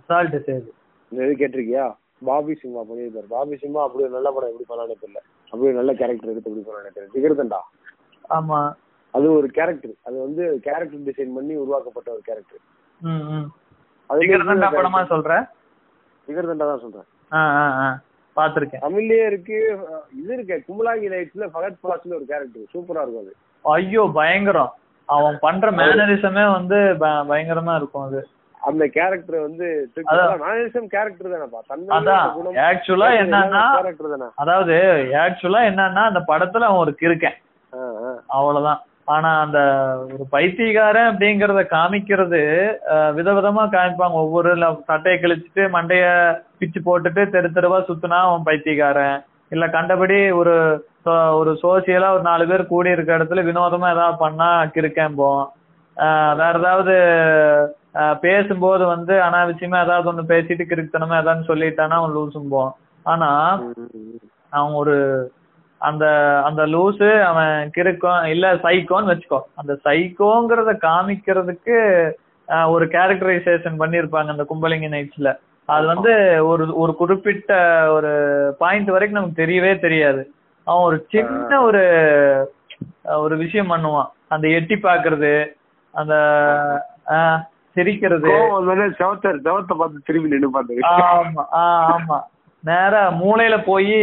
[0.00, 0.70] அசால்ட் சேது.
[1.12, 1.86] இந்த இது கேட்டிருக்கியா?
[2.28, 5.20] பாபி சிம்மா பண்ணியிருப்பாரு பாபி சிம்மா அப்படி ஒரு நல்ல படம் எப்படி பண்ணானே தெரியல.
[5.52, 7.12] அப்படி ஒரு நல்ல கேரக்டர் எடுத்து எப்படி பண்ணானே தெரியல.
[7.16, 7.60] ஜிகர்தண்டா?
[8.38, 8.60] ஆமா.
[9.14, 12.62] அது ஒரு கேரக்டர் அது வந்து கேரக்டர் டிசைன் பண்ணி உருவாக்கப்பட்ட ஒரு கேரக்டர்.
[14.10, 14.26] அது
[14.76, 15.32] படமா சொல்ற?
[16.28, 17.08] ஜிகர்தண்டா தான் சொல்றேன்.
[18.36, 18.82] பாத்திருக்கேன்.
[18.82, 19.56] தமிழ்லயே இருக்கு.
[20.18, 20.56] இது இருக்கு.
[20.66, 23.32] கும்பலாங்கி நைட்ஸ்ல ஃபகத் பாஸ்ல ஒரு கேரக்டர் சூப்பரா இருக்கும் அது.
[23.64, 24.72] ஐயோ பயங்கரம்.
[25.08, 26.78] அவன் பண்ற மேனரிசமே வந்து
[27.28, 28.20] பயங்கரமா இருக்கும் அது.
[28.60, 29.66] அந்த கேரக்டர் வந்து.
[30.42, 31.60] மேனரிசம் கேரக்டர் தானேப்பா.
[31.98, 32.26] அதான்.
[32.66, 33.64] ஆக்சுவலா என்னன்னா
[34.36, 34.76] அதாவது
[35.24, 36.94] ஆக்சுவலா என்னன்னா அந்த படத்துல அவன் ஒரு
[37.72, 37.80] ஆ.
[38.36, 38.80] அவ்வளவுதான்.
[39.08, 39.58] ஆனா அந்த
[40.08, 42.40] ஒரு பைத்தியக்காரன் அப்படிங்கறத காமிக்கிறது
[43.16, 44.16] விதவிதமா காமிப்பாங்க.
[44.22, 44.50] ஒவ்வொரு
[44.88, 46.04] சட்டையை கிழிச்சிட்டு மண்டைய
[46.58, 49.16] பிச்சு போட்டுட்டு தெரு தெருவா சுத்துனா அவன் பைத்தியக்காரன்
[49.52, 50.54] இல்ல கண்டபடி ஒரு
[51.38, 55.44] ஒரு சோசியலா ஒரு நாலு பேர் கூடி இருக்க இடத்துல வினோதமா ஏதாவது பண்ணா கிறுக்கம்போம்
[56.40, 56.94] வேற ஏதாவது
[58.22, 62.72] பேசும்போது வந்து அனாவசியமா ஏதாவது ஒண்ணு பேசிட்டு கிறுக்குத்தனமா ஏதாவது சொல்லிட்டானா அவன் லூசும்போம்
[63.06, 63.30] ஆனா.
[64.52, 64.94] அவன் ஒரு
[65.80, 66.04] அந்த
[66.44, 69.40] அந்த லூசு அவன் கிறுக்கம் இல்ல சைக்கோன்னு வச்சுக்கோ.
[69.54, 71.76] அந்த சைக்கோங்கிறத காமிக்கிறதுக்கு
[72.68, 75.30] ஒரு கேரக்டரைசேஷன் பண்ணிருப்பாங்க அந்த கும்பலிங்க நைட்ஸ்ல
[75.68, 76.12] அது வந்து
[76.46, 77.52] ஒரு ஒரு குறிப்பிட்ட
[77.92, 78.10] ஒரு
[78.58, 80.22] பாயிண்ட் வரைக்கும் நமக்கு தெரியவே தெரியாது.
[80.66, 81.82] அவன் ஒரு சின்ன ஒரு
[83.16, 84.08] ஒரு விஷயம் பண்ணுவான்.
[84.28, 85.32] அந்த எட்டி பாக்குறது
[85.94, 86.14] அந்த
[87.76, 88.30] சிரிக்கிறது.
[91.12, 92.18] ஆமா ஆமா.
[92.64, 93.98] நேரா மூலையில போய்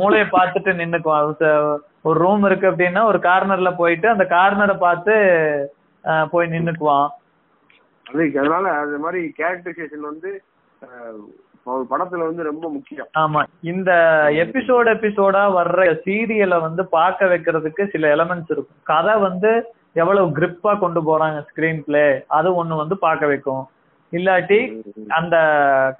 [0.00, 1.78] மூளைய பார்த்துட்டு நின்னுக்குவான்.
[2.08, 5.14] ஒரு ரூம் இருக்கு அப்படின்னா ஒரு கார்னர்ல போயிட்டு அந்த கார்னரை பார்த்து
[6.32, 7.08] போய் நின்னுக்குவான்.
[8.06, 10.30] அது அதனால அந்த மாதிரி கேரக்டரைசேஷன் வந்து
[11.90, 13.08] படத்துல வந்து ரொம்ப முக்கியம்.
[13.20, 13.42] ஆமா.
[13.72, 13.90] இந்த
[14.42, 18.80] எபிசோட் எபிசோடா வர்ற சீரியலை வந்து பார்க்க வைக்கிறதுக்கு சில எலமெண்ட்ஸ் இருக்கும்.
[18.92, 19.52] கதை வந்து
[20.02, 22.04] எவ்வளவு கிரிப்பா கொண்டு போறாங்க ஸ்கிரீன் பிளே
[22.38, 23.64] அது ஒண்ணு வந்து பார்க்க வைக்கும்.
[24.16, 24.58] இல்லாட்டி
[25.18, 25.36] அந்த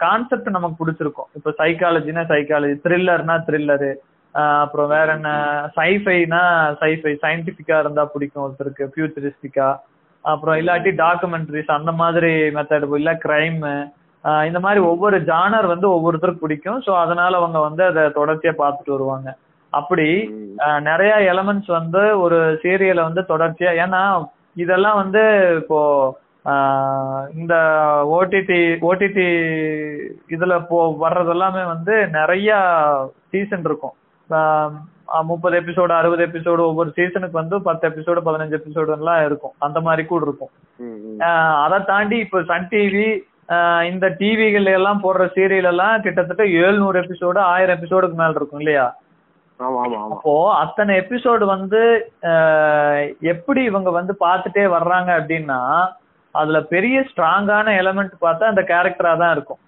[0.02, 1.28] கான்செப்ட் நமக்கு பிடிச்சிருக்கும்.
[1.38, 3.90] இப்ப சைக்காலஜினா சைக்காலஜி த்ரில்லர்னா த்ரில்லரு
[4.62, 5.30] அப்புறம் வேற என்ன?
[5.78, 6.42] சைஃபைனா
[6.80, 9.68] சைஃபை சயின்டிபிக்கா இருந்தா பிடிக்கும் ஒருத்தருக்கு ஃபியூச்சரிஸ்டிக்கா
[10.24, 13.60] அப்புறம் இல்லாட்டி டாக்குமெண்ட்ரிஸ் அந்த மாதிரி மெத்தட் இல்ல கிரைம்
[14.48, 16.78] இந்த மாதிரி ஒவ்வொரு ஜானர் வந்து ஒவ்வொருத்தருக்கு பிடிக்கும்.
[16.86, 19.28] ஸோ அதனால அவங்க வந்து அதை தொடர்ச்சியா பார்த்துட்டு வருவாங்க.
[19.72, 20.06] அப்படி
[20.88, 24.02] நிறைய எலமெண்ட்ஸ் வந்து ஒரு சீரியலை வந்து தொடர்ச்சியா ஏன்னா
[24.62, 25.22] இதெல்லாம் வந்து
[25.60, 25.80] இப்போ
[27.40, 27.54] இந்த
[28.14, 29.28] ஓடிடி ஓடிடி
[30.34, 32.50] இதுல போ வர்றது எல்லாமே வந்து நிறைய
[33.32, 33.94] சீசன் இருக்கும்.
[35.30, 39.54] முப்பது எபிசோடு அறுபது எபிசோடு ஒவ்வொரு சீசனுக்கு வந்து பத்து எபிசோடு பதினஞ்சு எபிசோடு எல்லாம் இருக்கும்.
[39.66, 40.52] அந்த மாதிரி கூட இருக்கும்.
[41.64, 43.08] அதை தாண்டி இப்போ சன் டிவி
[43.92, 48.86] இந்த டிவிகள் எல்லாம் போடுற சீரியல் எல்லாம் கிட்டத்தட்ட எழுநூறு எபிசோடு ஆயிரம் எபிசோடுக்கு மேல இருக்கும் இல்லையா?
[50.14, 51.82] அப்போ அத்தனை எபிசோடு வந்து
[53.32, 55.60] எப்படி இவங்க வந்து பார்த்துட்டே வர்றாங்க அப்படின்னா
[56.40, 59.60] அதுல பெரிய ஸ்ட்ராங்கான எலமெண்ட் பார்த்தா அந்த கேரக்டரா தான் இருக்கும்.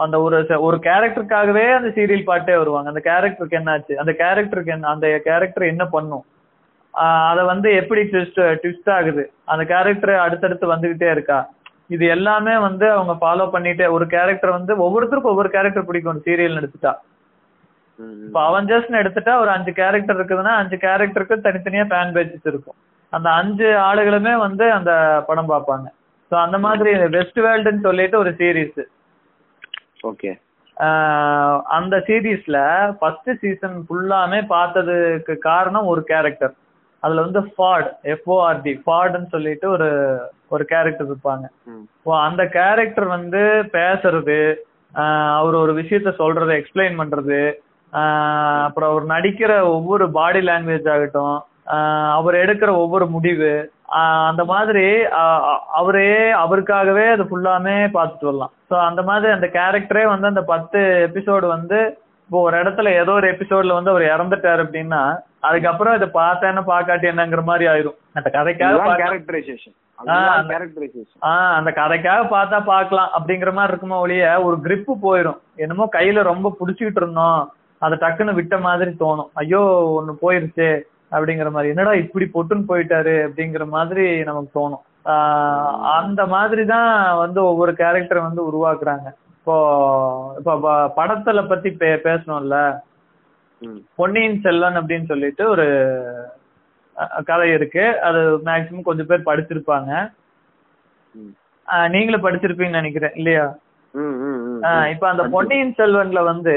[0.00, 2.88] அந்த ஒரு ஒரு கேரக்டருக்காகவே அந்த சீரியல் பாட்டே வருவாங்க.
[2.92, 3.94] அந்த கேரக்டருக்கு என்னாச்சு?
[4.02, 6.24] அந்த கேரக்டருக்கு என்ன அந்த கேரக்டர் என்ன பண்ணும்?
[7.30, 9.24] அதை வந்து எப்படி ட்விஸ்ட் ட்விஸ்ட் ஆகுது?
[9.52, 11.38] அந்த கேரக்டர் அடுத்தடுத்து வந்துகிட்டே இருக்கா?
[11.94, 16.22] இது எல்லாமே வந்து அவங்க ஃபாலோ பண்ணிட்டே ஒரு கேரக்டர் வந்து ஒவ்வொருத்தருக்கும் ஒவ்வொரு கேரக்டர் பிடிக்கும்.
[16.26, 16.92] சீரியல் எடுத்துட்டா.
[18.26, 22.78] இப்போ அவெஞ்சர்ஸ்னு எடுத்துட்டா ஒரு அஞ்சு கேரக்டர் இருக்குதுன்னா அஞ்சு கேரக்டருக்கு தனித்தனியா ஃபேன் பேஜஸ் இருக்கும்.
[23.12, 24.92] அந்த அஞ்சு ஆளுகளுமே வந்து அந்த
[25.26, 25.88] படம் பார்ப்பாங்க.
[26.32, 28.80] ஸோ அந்த மாதிரி வெஸ்ட் வேர்ல்டுன்னு சொல்லிட்டு ஒரு சீரீஸ்
[30.02, 30.30] ஓகே
[31.70, 32.58] அந்த சீரீஸ்ல
[32.98, 36.54] ஃபர்ஸ்ட் சீசன் ஃபுல்லாமே பார்த்ததுக்கு காரணம் ஒரு கேரக்டர்
[37.02, 39.88] அதுல வந்து ஃபாட் எஃப்ஓஆர்டி ஃபாட்னு சொல்லிட்டு ஒரு
[40.48, 41.44] ஒரு கேரக்டர் இருப்பாங்க.
[42.22, 43.40] அந்த கேரக்டர் வந்து
[43.72, 44.38] பேசுறது
[45.36, 47.38] அவர் ஒரு விஷயத்த சொல்றதை எக்ஸ்பிளைன் பண்றது
[48.62, 51.36] அப்புறம் அவர் நடிக்கிற ஒவ்வொரு பாடி லாங்குவேஜ் ஆகட்டும்
[52.16, 53.52] அவர் எடுக்கிற ஒவ்வொரு முடிவு
[54.30, 54.84] அந்த மாதிரி
[55.78, 58.52] அவரே அவருக்காகவே அது ஃபுல்லாமே பார்த்துட்டு வரலாம்.
[58.70, 61.78] ஸோ அந்த மாதிரி அந்த கேரக்டரே வந்து அந்த பத்து எபிசோடு வந்து
[62.24, 65.02] இப்போ ஒரு இடத்துல ஏதோ ஒரு எபிசோட்ல வந்து அவர் இறந்துட்டாரு அப்படின்னா
[65.48, 67.98] அதுக்கப்புறம் இதை பார்த்தேன்னு பார்க்காட்டி என்னங்கிற மாதிரி ஆயிரும்.
[68.18, 69.76] அந்த கதைக்காக கேரக்டரைசேஷன்
[71.58, 77.02] அந்த கதைக்காக பார்த்தா பார்க்கலாம் அப்படிங்கிற மாதிரி இருக்குமோ ஒழிய ஒரு கிரிப்பு போயிடும் என்னமோ கையில ரொம்ப புடிச்சுக்கிட்டு
[77.02, 77.42] இருந்தோம்.
[77.82, 79.30] அதை டக்குன்னு விட்ட மாதிரி தோணும்.
[79.42, 79.62] ஐயோ
[79.98, 80.70] ஒன்னு போயிருச்சு.
[81.14, 81.72] அப்படிங்கிற மாதிரி.
[81.72, 84.84] என்னடா இப்படி பொட்டுன்னு போயிட்டாரு அப்படிங்கிற மாதிரி நமக்கு தோணும்.
[85.96, 89.08] அந்த மாதிரி தான் வந்து ஒவ்வொரு கேரக்டரை வந்து உருவாக்குறாங்க.
[89.38, 89.56] இப்போ
[90.38, 92.58] இப்போ படத்துல பத்தி பே பேசணும்ல?
[94.00, 95.66] பொன்னியின் செல்வன் அப்படின்னு சொல்லிட்டு ஒரு
[97.28, 97.84] கதை இருக்கு.
[98.08, 99.90] அது மேக்சிமம் கொஞ்சம் பேர் படிச்சிருப்பாங்க.
[101.94, 103.44] நீங்களும் படிச்சிருப்பீங்கன்னு நினைக்கிறேன் இல்லையா?
[104.92, 106.54] இப்ப அந்த பொன்னியின் செல்வன்ல வந்து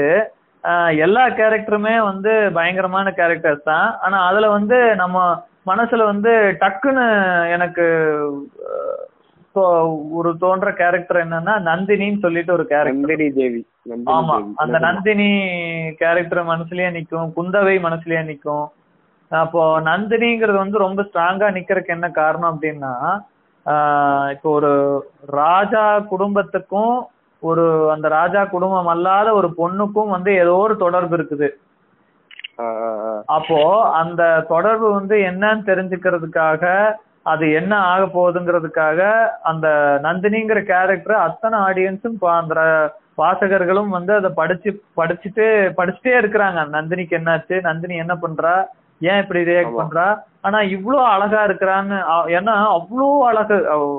[1.04, 3.88] எல்லா கேரக்டருமே வந்து பயங்கரமான கேரக்டர்ஸ் தான்.
[4.04, 5.18] ஆனா அதுல வந்து நம்ம
[5.70, 7.04] மனசுல வந்து டக்குன்னு
[7.56, 7.86] எனக்கு
[10.18, 13.60] ஒரு தோன்ற கேரக்டர் என்னன்னா நந்தினின்னு சொல்லிட்டு ஒரு கேரக்டர் தேவி.
[14.16, 15.30] ஆமா அந்த நந்தினி.
[16.02, 17.30] கேரக்டர் மனசுலயே நிக்கும்.
[17.36, 18.66] குந்தவை மனசுலயே நிக்கும்.
[19.30, 22.92] அப்போ நந்தினிங்கிறது வந்து ரொம்ப ஸ்ட்ராங்கா நிக்கிறதுக்கு என்ன காரணம் அப்படின்னா
[24.34, 24.72] இப்போ ஒரு
[25.40, 26.96] ராஜா குடும்பத்துக்கும்
[27.50, 31.48] ஒரு அந்த ராஜா குடும்பம் அல்லாத ஒரு பொண்ணுக்கும் வந்து ஏதோ ஒரு தொடர்பு இருக்குது.
[33.36, 33.58] அப்போ
[34.00, 36.64] அந்த தொடர்பு வந்து என்னன்னு தெரிஞ்சுக்கிறதுக்காக
[37.32, 39.00] அது என்ன ஆக போகுதுங்கிறதுக்காக
[39.50, 39.66] அந்த
[40.06, 42.54] நந்தினிங்கிற கேரக்டர் அத்தனை ஆடியன்ஸும் அந்த
[43.20, 45.44] வாசகர்களும் வந்து அதை படிச்சு படிச்சுட்டு
[45.78, 46.60] படிச்சுட்டே இருக்கிறாங்க.
[46.76, 47.56] நந்தினிக்கு என்னாச்சு?
[47.68, 48.54] நந்தினி என்ன பண்றா?
[49.10, 50.06] ஏன் இப்படி ரியாக்ட் பண்றா?
[50.46, 51.98] ஆனா இவ்வளோ அழகா இருக்கிறான்னு
[52.36, 53.56] ஏன்னா அவ்வளோ அழகு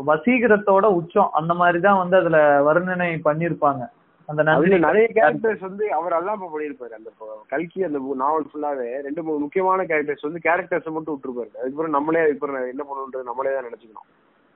[0.09, 3.83] வசீகரத்தோட உச்சம் அந்த மாதிரிதான் வந்து அதுல வர்ணனை பண்ணிருப்பாங்க
[4.29, 7.09] அந்த நிறைய கேரக்டர்ஸ் வந்து அவர் அல்லாம பண்ணிருப்பாரு அந்த
[7.47, 11.51] கல்கி அந்த நாவல் ஃபுல்லாவே ரெண்டு மூணு முக்கியமான கேரக்டர்ஸ் வந்து கேரக்டர்ஸ் மட்டும் விட்டுருப்பாரு.
[11.59, 14.07] அதுக்கப்புறம் நம்மளே இப்போ என்ன பண்ணணுன்றது நம்மளே தான் நினைச்சுக்கணும்.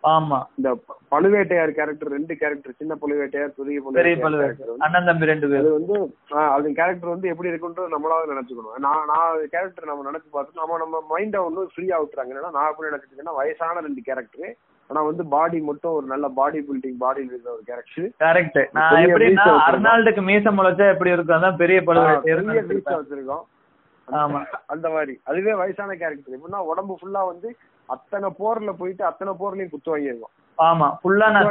[0.03, 0.37] ஆமா.
[0.57, 0.69] இந்த
[1.11, 5.61] பழுவேட்டையார் கேரக்டர் ரெண்டு கேரக்டர் சின்ன பழுவேட்டையார் பெரிய பழுவேட்டையார் அண்ணன் தம்பி ரெண்டு பேர்.
[5.61, 5.95] அது வந்து
[6.55, 8.79] அது கேரக்டர் வந்து எப்படி இருக்குன்றது நம்மளாவது நினைச்சுக்கணும்.
[8.85, 12.33] நான் நான் கேரக்டர் நம்ம நினைச்சு பார்த்து நம்ம நம்ம மைண்டை ஒன்றும் ஃப்ரீயா விட்டுறாங்க.
[12.33, 14.51] என்னன்னா நான் எப்படி நினைச்சிருக்கேன்னா வயசான ரெண்டு கேரக்டர்
[14.89, 19.45] ஆனா வந்து பாடி மட்டும் ஒரு நல்ல பாடி பில்டிங் பாடி இருக்கிற ஒரு கேரக்டர் கரெக்ட் நான் எப்படின்னா
[19.67, 21.37] அர்னால்டுக்கு மீச முளைச்சா எப்படி இருக்கும்?
[21.37, 22.41] அதான் பெரிய பழுவேட்டையார்
[22.97, 23.45] வச்சிருக்கோம்.
[24.07, 24.39] ஆமா.
[24.73, 25.13] அந்த மாதிரி.
[25.29, 27.49] அதுவே வயசான கேரக்டர் எப்படின்னா உடம்பு ஃபுல்லா வந்து
[27.89, 31.48] அத்தனை போர்ல போயிட்டு அத்தனை போர்லயும் குத்து வாங்கியிருக்கோம் ஆமா ஃபுல்லா நான்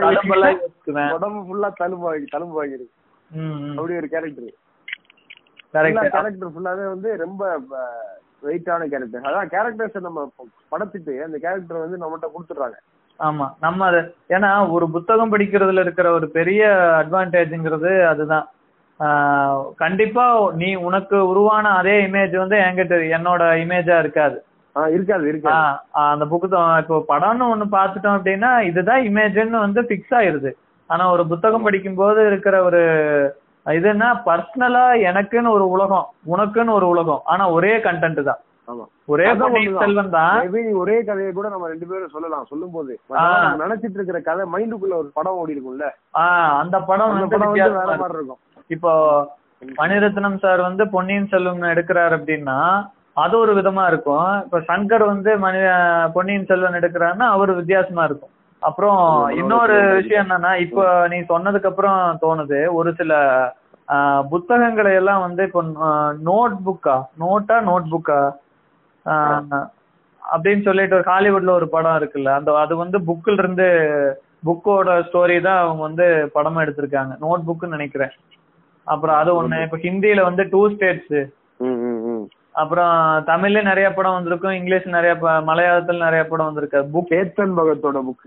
[1.14, 2.96] உடம்பு ஃபுல்லா தழும்பு தழும்பு வாங்கிருக்கு
[3.76, 4.50] அப்படி ஒரு கேரக்டர்
[5.74, 7.42] கரெக்ட் கேரக்டர் ஃபுல்லாவே வந்து ரொம்ப
[8.46, 10.20] வெயிட்டான கேரக்டர் அதான் கேரக்டர்ஸ் நம்ம
[10.72, 12.78] படத்துட்டு அந்த கேரக்டர் வந்து நம்மகிட்ட கொடுத்துடுறாங்க.
[13.20, 14.00] ஆமா நம்ம அது
[14.34, 16.60] ஏன்னா ஒரு புத்தகம் படிக்கிறதுல இருக்கிற ஒரு பெரிய
[17.00, 18.46] அட்வான்டேஜ்ங்கிறது அதுதான்.
[19.82, 24.38] கண்டிப்பா நீ உனக்கு உருவான அதே இமேஜ் வந்து என்கிட்ட என்னோட இமேஜா இருக்காது.
[24.94, 25.62] இருக்காது இருக்காது.
[26.12, 26.48] அந்த புக்கு
[26.82, 30.52] இப்போ படம்னு ஒண்ணு பாத்துட்டோம் அப்படின்னா இதுதான் இமேஜ்னு வந்து பிக்ஸ் ஆயிருது.
[30.90, 32.82] ஆனா ஒரு புத்தகம் படிக்கும் போது இருக்கிற ஒரு
[33.66, 38.40] இதுன்னா பர்சனலா எனக்குன்னு ஒரு உலகம் உனக்குன்னு ஒரு உலகம் ஆனா ஒரே கண்டென்ட் தான்.
[39.12, 39.26] ஒரே
[39.82, 40.34] செல்வன் தான்.
[40.82, 42.92] ஒரே கதையை கூட நம்ம ரெண்டு பேரும் சொல்லலாம் சொல்லும் போது
[43.62, 45.88] நினைச்சிட்டு இருக்கிற கதை மைண்டுக்குள்ள ஒரு படம் ஓடி இருக்கும்ல.
[46.62, 48.40] அந்த படம் வந்து வேற மாதிரி இருக்கும்.
[48.76, 48.92] இப்போ
[49.80, 52.58] மணிரத்னம் சார் வந்து பொன்னியின் செல்வன் எடுக்கிறாரு அப்படின்னா
[53.16, 54.28] அது ஒரு விதமா இருக்கும்.
[54.44, 55.60] இப்ப சங்கர் வந்து மணி
[56.16, 58.34] பொன்னியின் செல்வன் எடுக்கிறாருன்னா அவரு வித்தியாசமா இருக்கும்.
[58.62, 59.00] அப்புறம்
[59.40, 63.12] இன்னொரு விஷயம் என்னன்னா இப்போ நீ சொன்னதுக்கு அப்புறம் தோணுது ஒரு சில
[64.32, 65.62] புத்தகங்களை எல்லாம் வந்து இப்போ
[66.28, 68.18] நோட் புக்கா நோட்டா நோட் புக்கா
[70.22, 73.66] அப்படின்னு சொல்லிட்டு ஒரு ஹாலிவுட்ல ஒரு படம் இருக்குல்ல அந்த அது வந்து புக்கில் இருந்து
[74.46, 77.12] புக்கோட ஸ்டோரி தான் அவங்க வந்து படமா எடுத்திருக்காங்க.
[77.24, 78.12] நோட் புக்னு நினைக்கிறேன்.
[78.86, 81.18] அப்புறம் அது ஒண்ணு இப்ப ஹிந்தியில வந்து டூ ஸ்டேட்ஸ்
[82.60, 82.94] அப்புறம்
[83.28, 85.12] தமிழ்ல நிறைய படம் வந்திருக்கும் இங்கிலீஷ் நிறைய
[85.48, 86.80] மலையாளத்துல நிறைய படம் வந்திருக்கு.
[86.94, 88.24] புக் சேத்தன் பகத்தோட புக்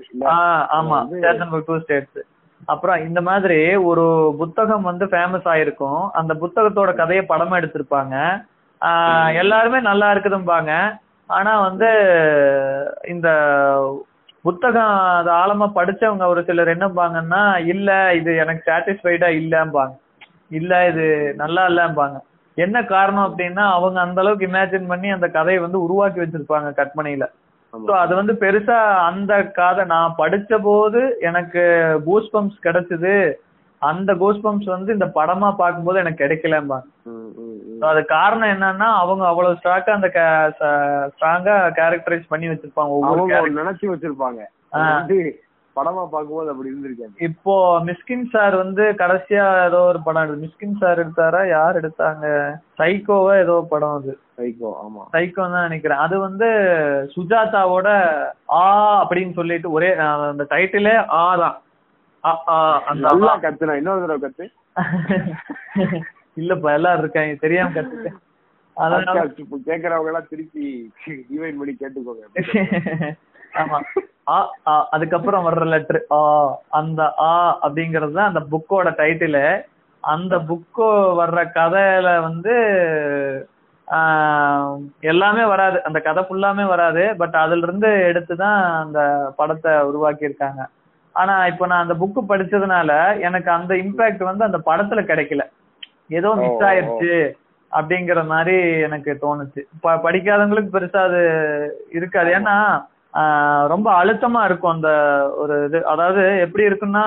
[0.77, 0.99] ஆமா.
[1.23, 2.21] சேத்தன் பகத் டூ ஸ்டேட்ஸ்
[2.65, 3.59] அப்புறம் இந்த மாதிரி
[3.91, 4.05] ஒரு
[4.41, 6.01] புத்தகம் வந்து ஃபேமஸ் ஆயிருக்கும்.
[6.19, 8.15] அந்த புத்தகத்தோட கதையை படமா எடுத்திருப்பாங்க.
[9.41, 10.71] எல்லாருமே நல்லா இருக்குதும்பாங்க.
[11.29, 11.89] ஆனா வந்து
[13.13, 13.27] இந்த
[14.45, 17.43] புத்தகம் அது ஆழமா படிச்சவங்க ஒரு சிலர் என்னப்பாங்கன்னா
[17.73, 19.93] இல்ல இது எனக்கு சாட்டிஸ்ஃபைடா இல்லம்பாங்க.
[20.59, 21.05] இல்ல இது
[21.41, 22.17] நல்லா இல்லம்பாங்க.
[22.57, 27.25] என்ன காரணம் அப்படின்னா அவங்க அந்த அளவுக்கு இமேஜின் பண்ணி அந்த கதையை வந்து உருவாக்கி வச்சிருப்பாங்க கற்பனையில.
[27.73, 31.63] ஸோ அது வந்து பெருசா அந்த கதை நான் படிச்ச போது எனக்கு
[32.05, 33.13] கூஸ்பம்ஸ் கிடைச்சது
[33.81, 37.19] அந்த கூஸ்பம்ஸ் வந்து இந்த படமா பார்க்கும்போது எனக்கு கிடைக்கலம்பாங்க ம்.
[37.79, 40.09] So அது காரணம் என்னன்னா அவங்க அவ்வளவு ஸ்ட்ராங்கா அந்த
[41.13, 43.23] ஸ்ட்ராங்கா கேரக்டரைஸ் பண்ணி வச்சிருப்பாங்க ஒவ்வொரு.
[43.59, 44.41] நினைச்சு வச்சிருப்பாங்க
[45.75, 47.53] படமா பார்க்கும்போது அப்படி இருந்திருக்காது இப்போ
[47.87, 51.41] மிஸ்கின் சார் வந்து கடைசியா ஏதோ ஒரு படம் எடுத்து மிஸ்கின் சார் எடுத்தாரா?
[51.49, 52.25] யார் எடுத்தாங்க?
[52.79, 54.13] சைக்கோவா ஏதோ படம் அது.
[54.37, 55.03] சைக்கோ ஆமா.
[55.13, 56.03] சைக்கோ தான் நினைக்கிறேன்.
[56.05, 56.49] அது வந்து
[57.15, 57.87] சுஜாதாவோட
[58.55, 58.63] ஆ
[59.01, 59.89] அப்படின்னு சொல்லிட்டு ஒரே
[60.27, 61.57] அந்த டைட்டிலே ஆ தான்.
[62.23, 62.57] ஆ, ஆ,
[62.87, 63.33] அந்த நல்லா.
[63.43, 64.45] கத்துனா இன்னொரு தடவை கத்து.
[66.37, 67.33] இல்லப்பா எல்லாரும் இருக்காங்க.
[67.41, 68.19] தெரியாம கத்துட்டேன்.
[69.67, 70.65] கேக்குறவங்க எல்லாம் திருப்பி
[71.29, 72.23] டிவைன் பண்ணி கேட்டுக்கோங்க.
[73.61, 73.79] ஆமா.
[74.27, 76.19] ஆ ஆ அதுக்கப்புறம் வர்ற லெட்டர் ஆ
[76.79, 77.31] அந்த ஆ
[77.63, 79.45] அப்படிங்கிறது தான் அந்த புக்கோட டைட்டிலு
[80.03, 80.87] அந்த புக்கு
[81.19, 82.53] வர்ற கதையில வந்து
[85.03, 85.77] எல்லாமே வராது.
[85.87, 87.03] அந்த கதை ஃபுல்லாமே வராது.
[87.19, 88.99] பட் அதுல இருந்து எடுத்து தான் அந்த
[89.39, 90.61] படத்தை உருவாக்கி இருக்காங்க
[91.15, 92.91] ஆனா இப்போ நான் அந்த புக்கு படிச்சதுனால
[93.27, 95.43] எனக்கு அந்த இம்பாக்ட் வந்து அந்த படத்துல கிடைக்கல.
[96.17, 96.63] ஏதோ மிஸ்.
[96.69, 97.13] ஆயிருச்சு
[97.71, 98.55] அப்படிங்கிற மாதிரி
[98.87, 99.61] எனக்கு தோணுச்சு.
[100.05, 101.21] படிக்காதவங்களுக்கு பெருசா அது
[101.97, 102.31] இருக்காது.
[102.39, 102.55] ஏன்னா
[103.67, 104.89] ரொம்ப அழுத்தமா இருக்கும் அந்த
[105.37, 105.85] ஒரு இது.
[105.85, 107.05] அதாவது எப்படி இருக்குன்னா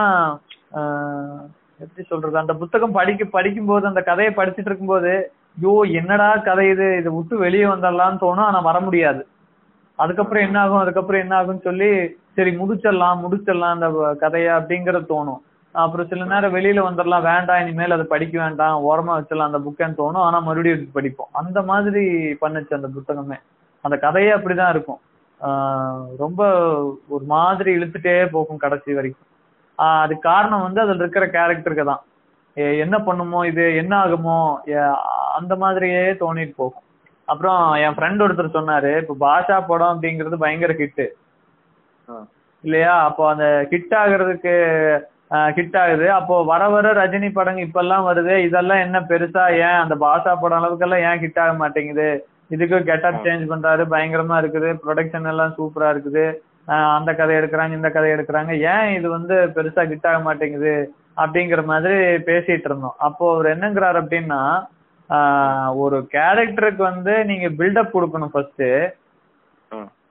[0.74, 1.40] ஆஹ்,
[1.78, 2.38] எப்படி சொல்றது?
[2.38, 6.96] அந்த புத்தகம் படிக்க படிக்கும்போது அந்த கதையை படிச்சுட்டு இருக்கும்போது ஐயோ என்னடா கதை இது?
[6.96, 9.26] இதை விட்டு வெளியே வந்துடலாம்னு தோணும் ஆனா வர முடியாது.
[9.94, 10.78] அதுக்கப்புறம் என்ன ஆகும்?
[10.78, 15.38] அதுக்கப்புறம் என்ன ஆகும்னு சொல்லி சரி முடிச்சிடலாம் முடிச்சிடலாம் அந்த வ- கதைய அப்படிங்கறது தோணும்.
[15.72, 20.24] அப்புறம் சில நேரம் வெளியில வந்துடலாம் வேண்டாம் இனிமேல் அதை படிக்க வேண்டாம் ஓரமா வச்சிடலாம் அந்த புக்கேன்னு தோணும்.
[20.28, 21.28] ஆனா மறுபடியும் எடுத்து படிப்போம்.
[21.32, 23.36] அந்த மாதிரி பண்ணுச்சு அந்த புத்தகமே.
[23.80, 24.98] அந்த கதையே அப்படிதான் இருக்கும்.
[26.22, 26.40] ரொம்ப
[27.14, 29.28] ஒரு மாதிரி இழுத்துட்டே போகும் கடைசி வரைக்கும்.
[29.78, 32.02] அதுக்கு காரணம் வந்து அதுல இருக்கிற கேரக்டருக்கு தான்.
[32.84, 34.36] என்ன பண்ணுமோ இது என்ன ஆகுமோ
[35.38, 36.84] அந்த மாதிரியே தோணிட்டு போகும்.
[37.28, 41.06] அப்புறம் என் ஃப்ரெண்ட் ஒருத்தர் சொன்னாரு இப்ப பாஷா படம் அப்படிங்கிறது பயங்கர ஹிட்டு.
[42.64, 42.94] இல்லையா?
[43.08, 44.54] அப்போ அந்த ஹிட் ஆகுறதுக்கு
[45.56, 46.06] ஹிட் ஆகுது.
[46.18, 51.04] அப்போ வர வர ரஜினி படங்க இப்பெல்லாம் வருது இதெல்லாம் என்ன பெருசா ஏன் அந்த பாஷா படம் அளவுக்கெல்லாம்
[51.08, 52.08] ஏன் ஹிட் ஆக மாட்டேங்குது?
[52.54, 56.24] இதுக்கு கெட்டப் சேஞ்ச் பண்றாரு பயங்கரமா இருக்குது ப்ரொடக்ஷன் எல்லாம் சூப்பரா இருக்குது.
[56.98, 58.52] அந்த கதை எடுக்கிறாங்க இந்த கதை எடுக்கிறாங்க.
[58.74, 60.74] ஏன் இது வந்து பெருசா ஹிட் ஆக மாட்டேங்குது
[61.22, 62.96] அப்படிங்கிற மாதிரி பேசிட்டு இருந்தோம்.
[63.06, 64.40] அப்போ அவர் என்னங்கிறாரு அப்படின்னா
[65.82, 68.68] ஒரு கேரக்டருக்கு வந்து நீங்க பில்டப் கொடுக்கணும் ஃபர்ஸ்ட்.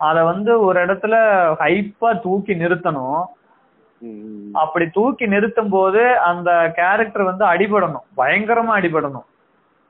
[0.07, 1.15] அத வந்து ஒரு இடத்துல
[1.63, 3.21] ஹைப்பா தூக்கி நிறுத்தணும்.
[4.63, 8.05] அப்படி தூக்கி நிறுத்தும் போது அந்த கேரக்டர் வந்து அடிபடணும்.
[8.19, 9.27] பயங்கரமா அடிபடணும்.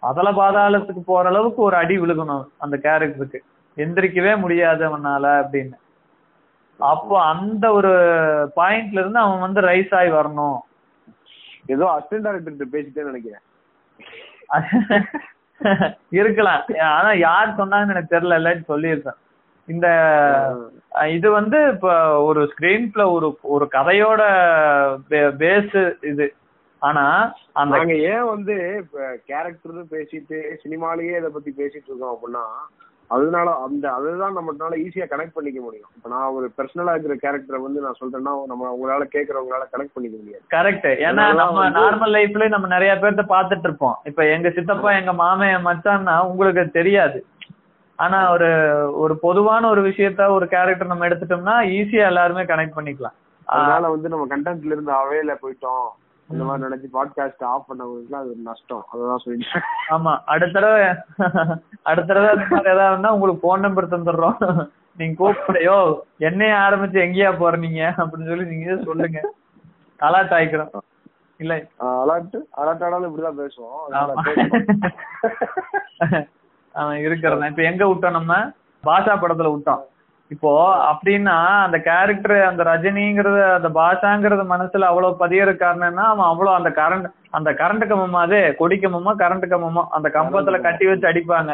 [0.06, 3.40] அதல பாதாளத்துக்கு போற அளவுக்கு ஒரு அடி விழுகணும் அந்த கேரக்டருக்கு.
[3.78, 5.76] எந்திரிக்கவே முடியாது அவனால அப்படின்னு.
[6.80, 7.92] அப்போ அந்த ஒரு
[8.56, 10.58] பாயிண்ட்ல இருந்து அவன் வந்து ரைஸ் ஆகி வரணும்.
[11.66, 13.44] ஏதோ அசிஸ்டன்ட் டைரக்டர் பேசிட்டே நினைக்கிறேன்.
[16.10, 16.64] இருக்கலாம்.
[16.82, 19.20] ஆனா யார் சொன்னாங்கன்னு எனக்கு தெரியல இல்லாட்டி சொல்லியிருப்பேன்
[19.68, 19.88] இந்த
[21.10, 24.22] இது வந்து இப்ப ஒரு ஸ்கிரீன் பிளே ஒரு ஒரு கதையோட
[25.10, 26.34] பேஸ் இது
[26.88, 27.04] ஆனா
[27.62, 27.78] அந்த
[28.14, 32.46] ஏன் வந்து இப்ப கேரக்டர் பேசிட்டு சினிமாலயே இத பத்தி பேசிட்டு இருக்கோம் அப்படின்னா
[33.10, 35.90] அதனால அந்த அதுதான் நம்மளால ஈஸியா கனெக்ட் பண்ணிக்க முடியும்.
[35.98, 40.44] இப்ப நான் ஒரு பர்சனலா இருக்கிற கேரக்டரை வந்து நான் சொல்றேன்னா நம்ம உங்களால கேக்குறவங்களால கனெக்ட் பண்ணிக்க முடியாது.
[40.56, 43.98] கரெக்ட் ஏன்னா நம்ம நார்மல் லைஃப்ல நம்ம நிறைய பேர்த்த பாத்துட்டு இருப்போம்.
[44.12, 47.20] இப்ப எங்க சித்தப்பா எங்க மாமன் என் மச்சான்னா உங்களுக்கு தெரியாது.
[48.00, 48.50] ஆனா ஒரு
[49.04, 53.18] ஒரு பொதுவான ஒரு விஷயத்த ஒரு கேரக்டர் நம்ம எடுத்துட்டோம்னா ஈஸியா எல்லாருமே கனெக்ட் பண்ணிக்கலாம்.
[53.48, 55.86] அதனால வந்து நம்ம கண்டென்ட்ல இருந்து அவையில போயிட்டோம்.
[56.30, 58.86] இந்த மாதிரி நினைச்சு பாட்காஸ்ட் ஆஃப் பண்ணவங்களுக்குலாம் அது ஒரு நஷ்டம்.
[58.94, 60.88] அததான் சொல்லிட்டேன் ஆமா அடுத்த தடவை
[61.82, 64.70] அடுத்த தடவை அந்த மாதிரி ஏதாவது உங்களுக்கு போன் நம்பர் தந்துடுறோம்.
[64.98, 67.94] நீங்க கூப்பிடையோ என்னைய ஆரம்பிச்சு எங்கேயா போற நீங்க?
[67.98, 69.34] அப்படின்னு சொல்லி நீங்க சொல்லுங்க.
[70.00, 70.70] அலாட் ஆயிக்கிறோம்.
[71.38, 71.56] இல்ல.
[71.80, 73.48] அலர்ட் அலர்ட் ஆனாலும் இப்படிதான்
[76.74, 76.96] பேசுவோம்.
[76.96, 77.46] இருக்கிறதா.
[77.46, 78.38] இப்ப எங்க விட்டோம் நம்ம?
[78.86, 79.82] பாஷா படத்துல விட்டோம்.
[80.32, 80.52] இப்போ
[80.92, 81.36] அப்படின்னா
[81.66, 87.08] அந்த கேரக்டர் அந்த ரஜினிங்கிறது அந்த பாஷாங்கிறது மனசுல அவ்வளவு பதியற காரணம்னா அவன் அவ்வளவு அந்த கரண்ட்
[87.38, 91.52] அந்த கரண்ட் கம்பமா அது கொடி கம்பமா கரண்ட் கம்பமா அந்த கம்பத்துல கட்டி வச்சு அடிப்பாங்க.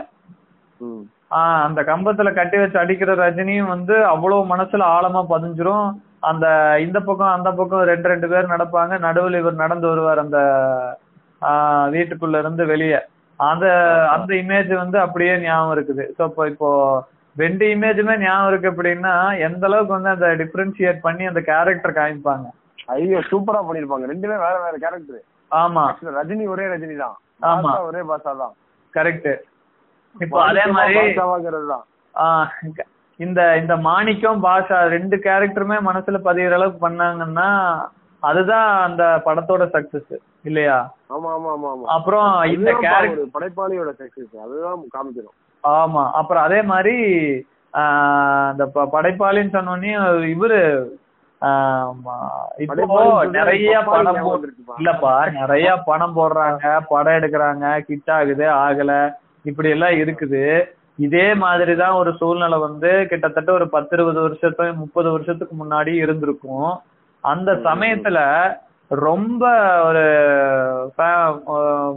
[1.40, 5.88] ஆஹ் அந்த கம்பத்துல கட்டி வச்சு அடிக்கிற ரஜினியும் வந்து அவ்வளவு மனசுல ஆழமா பதிஞ்சிரும்.
[6.30, 6.46] அந்த
[6.86, 8.94] இந்த பக்கம் அந்த பக்கம் ரெண்டு ரெண்டு பேர் நடப்பாங்க.
[9.06, 10.40] நடுவில் இவர் நடந்து வருவார் அந்த
[11.42, 13.00] ஆஹ் வீட்டுக்குள்ள இருந்து வெளியே.
[13.40, 13.66] அந்த
[14.16, 16.04] அந்த இமேஜ் வந்து அப்படியே ஞாபகம் இருக்குது.
[16.18, 16.70] ஸோ இப்போ இப்போ
[17.36, 19.14] ரெண்டு இமேஜுமே ஞாபகம் இருக்கு அப்படின்னா
[19.48, 22.48] எந்த அளவுக்கு வந்து அந்த டிஃபரன்ஷியேட் பண்ணி அந்த கேரக்டர் காமிப்பாங்க.
[22.96, 24.06] ஐயோ சூப்பரா பண்ணிருப்பாங்க.
[24.14, 25.22] ரெண்டுமே வேற வேற கேரக்டர்
[25.52, 25.84] ஆமா.
[26.18, 27.16] ரஜினி ஒரே ரஜினி தான்.
[27.52, 27.72] ஆமா.
[27.90, 28.54] ஒரே பாஷா தான்.
[28.94, 29.32] கரெக்ட்
[30.16, 31.00] இப்போ அதே மாதிரி
[33.20, 37.50] இந்த இந்த மாணிக்கம் பாஷா ரெண்டு கேரக்டருமே மனசுல பதிகிற அளவுக்கு பண்ணாங்கன்னா
[38.24, 40.14] அதுதான் அந்த படத்தோட சக்சஸ்
[40.50, 40.78] இல்லையா?
[41.16, 41.86] ஆமா ஆமா ஆமா ஆமா.
[41.96, 45.36] அப்புறம் இந்த கேரக்டர் படைப்பாளியோட சக்சஸ் அதுதான் காமிக்கணும்.
[45.64, 46.12] ஆமா.
[46.12, 47.02] அப்புறம் அதே மாதிரி
[48.52, 49.92] இந்த படைப்பாளின்னு சொன்னோடனே
[50.36, 50.88] இவரு
[52.58, 54.82] இப்போ நிறைய படைப்பாளி படம் ஞாபகம் போ- வந்துருச்சுப்பா.
[54.82, 59.14] இல்லப்பா நிறைய பணம் போடுறாங்க படம் எடுக்கிறாங்க ஹிட் ஆகுது ஆகல.
[59.44, 60.64] இப்படி எல்லாம் இருக்குது.
[60.96, 66.80] இதே மாதிரிதான் ஒரு சூழ்நிலை வந்து கிட்டத்தட்ட ஒரு பத்து இருபது வருஷத்து முப்பது வருஷத்துக்கு முன்னாடி இருந்திருக்கும்.
[67.22, 68.52] அந்த சமயத்துல
[68.88, 69.46] ரொம்ப
[69.84, 70.04] ஒரு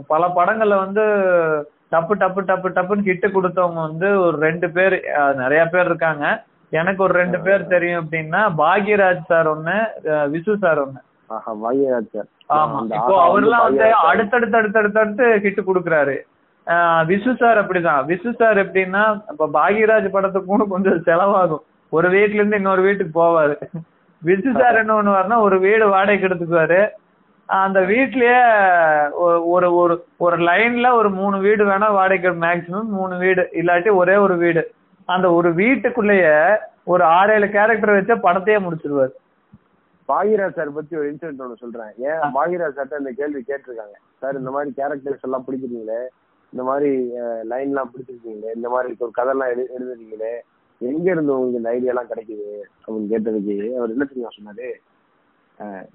[0.07, 1.03] பல படங்கள்ல வந்து
[1.95, 4.97] டப்பு டப்பு டப்பு டப்புன்னு கிட்டு கொடுத்தவங்க வந்து ஒரு ரெண்டு பேர்
[5.43, 6.25] நிறைய பேர் இருக்காங்க.
[6.79, 9.75] எனக்கு ஒரு ரெண்டு பேர் தெரியும் அப்படின்னா பாக்யராஜ் சார் ஒண்ணு
[10.33, 11.01] விசு சார் ஒண்ணு.
[11.65, 12.29] பாக்யராஜ் சார்.
[12.57, 12.79] ஆமா.
[12.97, 13.85] இப்போ அவர்லாம் வந்து.
[14.09, 16.15] அடுத்தடுத்து அடுத்தடுத்து ஹிட் கொடுக்குறாரு.
[17.11, 18.01] விசு சார் அப்படிதான்.
[18.11, 21.63] விசு சார் எப்படின்னா இப்ப பாக்யராஜ் படத்துக்கும் கொஞ்சம் செலவாகும்.
[21.97, 23.55] ஒரு வீட்டுல இருந்து இன்னொரு வீட்டுக்கு போவாரு.
[24.21, 26.81] விசு சார் என்ன பண்ணுவாருன்னா ஒரு வீடு வாடகைக்கு எடுத்துக்குவாரு.
[27.49, 28.37] அந்த வீட்லயே
[29.53, 34.37] ஒரு ஒரு ஒரு லைன்ல ஒரு மூணு வீடு வேணா வாடகைக்கு மேக்சிமம் மூணு வீடு இல்லாட்டி ஒரே ஒரு
[34.37, 34.63] வீடு.
[35.05, 36.37] அந்த ஒரு வீட்டுக்குள்ளேயே
[36.83, 39.13] ஒரு ஆறு ஏழு கேரக்டர் வச்ச படத்தையே முடிச்சிருவாரு.
[40.09, 41.93] பாகிராஜ் சார் பத்தி ஒரு இன்சிடென்ட் ஒன்று சொல்றேன்.
[41.97, 43.95] ஏன் பாகிராஜ் சார்ட்ட இந்த கேள்வி கேட்டிருக்காங்க.
[44.19, 46.01] சார் இந்த மாதிரி கேரக்டர்ஸ் எல்லாம் பிடிச்சிருக்கீங்களே?
[46.53, 46.91] இந்த மாதிரி
[47.51, 48.51] லைன் எல்லாம் பிடிச்சிருக்கீங்களே?
[48.55, 50.33] இந்த மாதிரி ஒரு கதைலாம் எழு எழுதுறீங்களே
[50.77, 52.49] எங்க இருந்து உங்களுக்கு இந்த ஐடியா எல்லாம் கிடைக்குது?
[52.81, 54.69] அப்படின்னு கேட்டதுக்கு அவர் என்ன தெரியுமா சொன்னாரு?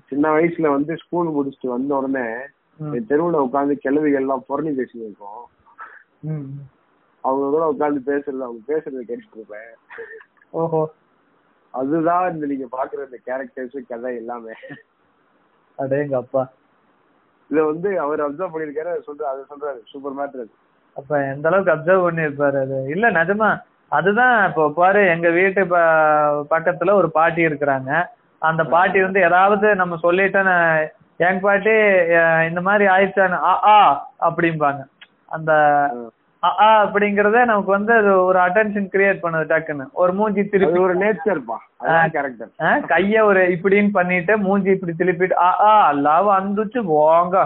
[0.09, 2.27] சின்ன வயசுல வந்து ஸ்கூல் முடிச்சுட்டு வந்த உடனே.
[3.09, 5.43] தெருவுல உட்காந்து கிழவிகள் எல்லாம் புறணி பேசிட்டு இருக்கோம்.
[7.25, 9.73] அவங்க கூட உட்காந்து பேசுறது அவங்க பேசுறதை கேட்டுட்டு இருப்பேன்.
[10.61, 10.81] ஓஹோ.
[11.75, 14.55] அதுதான் இந்த நீங்க பாக்குற இந்த கேரக்டர்ஸ் கதை எல்லாமே.
[15.79, 16.43] அடேங்க அப்பா
[17.51, 20.53] இத வந்து அவர் அப்சர்வ் பண்ணிருக்காரு அதை சொல்ற அதை சொல்றாரு சூப்பர் மேட்டர் அது.
[20.97, 22.79] அப்ப எந்த அளவுக்கு அப்சர்வ் பண்ணிருப்பாரு அது?
[22.95, 23.51] இல்ல நிஜமா
[23.93, 25.63] அதுதான் இப்போ பாரு எங்க வீட்டு
[26.53, 27.91] பக்கத்துல ஒரு பாட்டி இருக்கிறாங்க.
[28.43, 30.55] அந்த பாட்டி வந்து ஏதாவது நம்ம சொல்லிட்டோன்னு
[31.27, 31.75] எங்க பாட்டி
[32.51, 33.79] இந்த மாதிரி ஆயிடுச்சான்னு ஆ ஆ
[34.29, 34.81] அப்படிம்பாங்க.
[35.37, 35.51] அந்த
[36.43, 39.85] ஆ அப்படிங்கறதே நமக்கு வந்து அது ஒரு அட்டென்ஷன் கிரியேட் பண்ணுது டக்குன்னு.
[40.03, 41.57] ஒரு மூஞ்சி திருப்பி ஒரு நேச்சர்ப்பா
[42.15, 47.37] கேரக்டர் கைய ஒரு இப்படின்னு பண்ணிட்டு மூஞ்சி இப்படி திருப்பிட்டு ஆ ஆ எல்லாம் வந்துச்சு போங்க.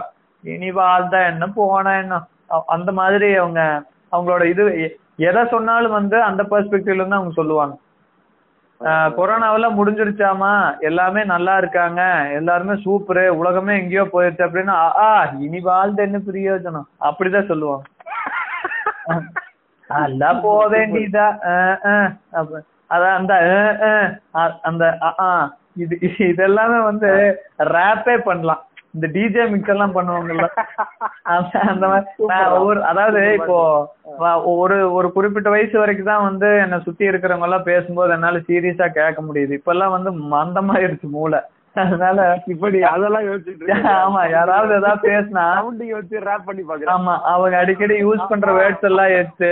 [0.44, 2.14] இனி வாழ்ந்தா என்ன போனா என்ன?
[2.76, 3.60] அந்த மாதிரி அவங்க
[4.12, 4.64] அவங்களோட இது
[5.28, 7.74] எதை சொன்னாலும் வந்து அந்த பெர்ஸ்பெக்டிவ்ல இருந்து அவங்க சொல்லுவாங்க.
[8.80, 10.52] அஹ், கொரோனாவுல முடிஞ்சிருச்சாமா?
[10.80, 12.00] எல்லாமே நல்லா இருக்காங்க.
[12.32, 13.28] எல்லாருமே சூப்பரு.
[13.28, 15.08] உலகமே எங்கேயோ போயிருச்சு அப்படின்னா ஆ
[15.40, 16.86] இனி வாழ்ந்த என்ன பிரயோஜனம்?
[17.00, 17.84] அப்படிதான் சொல்லுவாங்க.
[19.90, 21.26] நல்லா போக வேண்டியதா?
[22.90, 23.34] அதான் அந்த
[24.62, 24.84] அந்த
[25.76, 25.94] இது
[26.24, 27.08] இதெல்லாமே வந்து
[27.74, 28.62] ரேப்பே பண்ணலாம்.
[28.94, 30.46] இந்த டிஜே மிக்ஸ் எல்லாம் பண்ணுவாங்கல்ல.
[31.70, 32.82] அந்த மாதிரி.
[32.90, 33.56] அதாவது இப்போ
[34.56, 39.22] ஒரு ஒரு குறிப்பிட்ட வயசு வரைக்கும் தான் வந்து என்னை சுத்தி இருக்கிறவங்க எல்லாம் பேசும்போது என்னால சீரியஸா கேட்க
[39.22, 39.58] முடியுது.
[39.58, 41.40] இப்ப எல்லாம் வந்து மந்தமாயிருச்சு மூளை.
[41.76, 43.68] அதனால இப்படி அதெல்லாம் யோசிச்சுட்டு
[44.02, 46.92] ஆமா யாராவது ஏதாவது பேசினா சவுண்டிங் வச்சு ரேப் பண்ணி பாக்குறேன்.
[46.94, 49.50] ஆமா அவங்க அடிக்கடி யூஸ் பண்ற வேர்ட்ஸ் எல்லாம் எடுத்து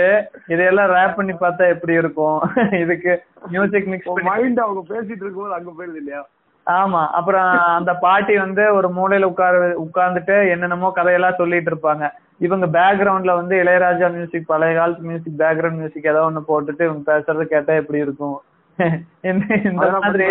[0.53, 2.39] இதையெல்லாம் ரேப் பண்ணி பார்த்தா எப்படி இருக்கும்?
[2.83, 3.13] இதுக்கு
[3.49, 6.21] மியூசிக் மிக்ஸ் மைண்ட் அவங்க பேசிட்டு இருக்கும்போது அங்க போயிருது இல்லையா?
[6.67, 7.47] ஆமா அப்புறம்
[7.77, 12.05] அந்த பாட்டி வந்து ஒரு மூலையில உட்கார உட்கார்ந்துட்டு என்னென்னமோ கதையெல்லாம் சொல்லிட்டு இருப்பாங்க.
[12.39, 17.45] இவங்க பேக்ரவுண்ட்ல வந்து இளையராஜா மியூசிக் பழைய காலத்து மியூசிக் பேக்ரவுண்ட் மியூசிக் ஏதோ ஒண்ணு போட்டுட்டு இவங்க பேசுறது
[17.45, 18.37] கேட்டா எப்படி இருக்கும்?
[19.69, 20.27] இந்த மாதிரி.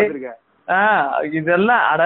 [0.68, 2.02] ஆஹ் இதெல்லாம் அட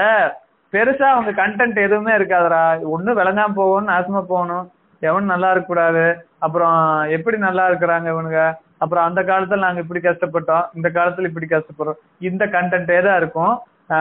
[0.72, 2.62] பெருசா அவங்க கண்டென்ட் எதுவுமே இருக்காதுடா.
[2.94, 4.66] ஒண்ணு விளங்காம போகணும் நாசமா போகணும்.
[5.02, 6.04] எவன் நல்லா இருக்க கூடாது
[6.38, 6.76] அப்புறம்
[7.16, 8.40] எப்படி நல்லா இருக்கிறாங்க இவனுங்க?
[8.78, 10.64] அப்புறம் அந்த காலத்துல நாங்க இப்படி கஷ்டப்பட்டோம்.
[10.74, 11.98] இந்த காலத்துல இப்படி கஷ்டப்படுறோம்.
[12.20, 13.54] இந்த கண்டென்ட்டே தான் இருக்கும்.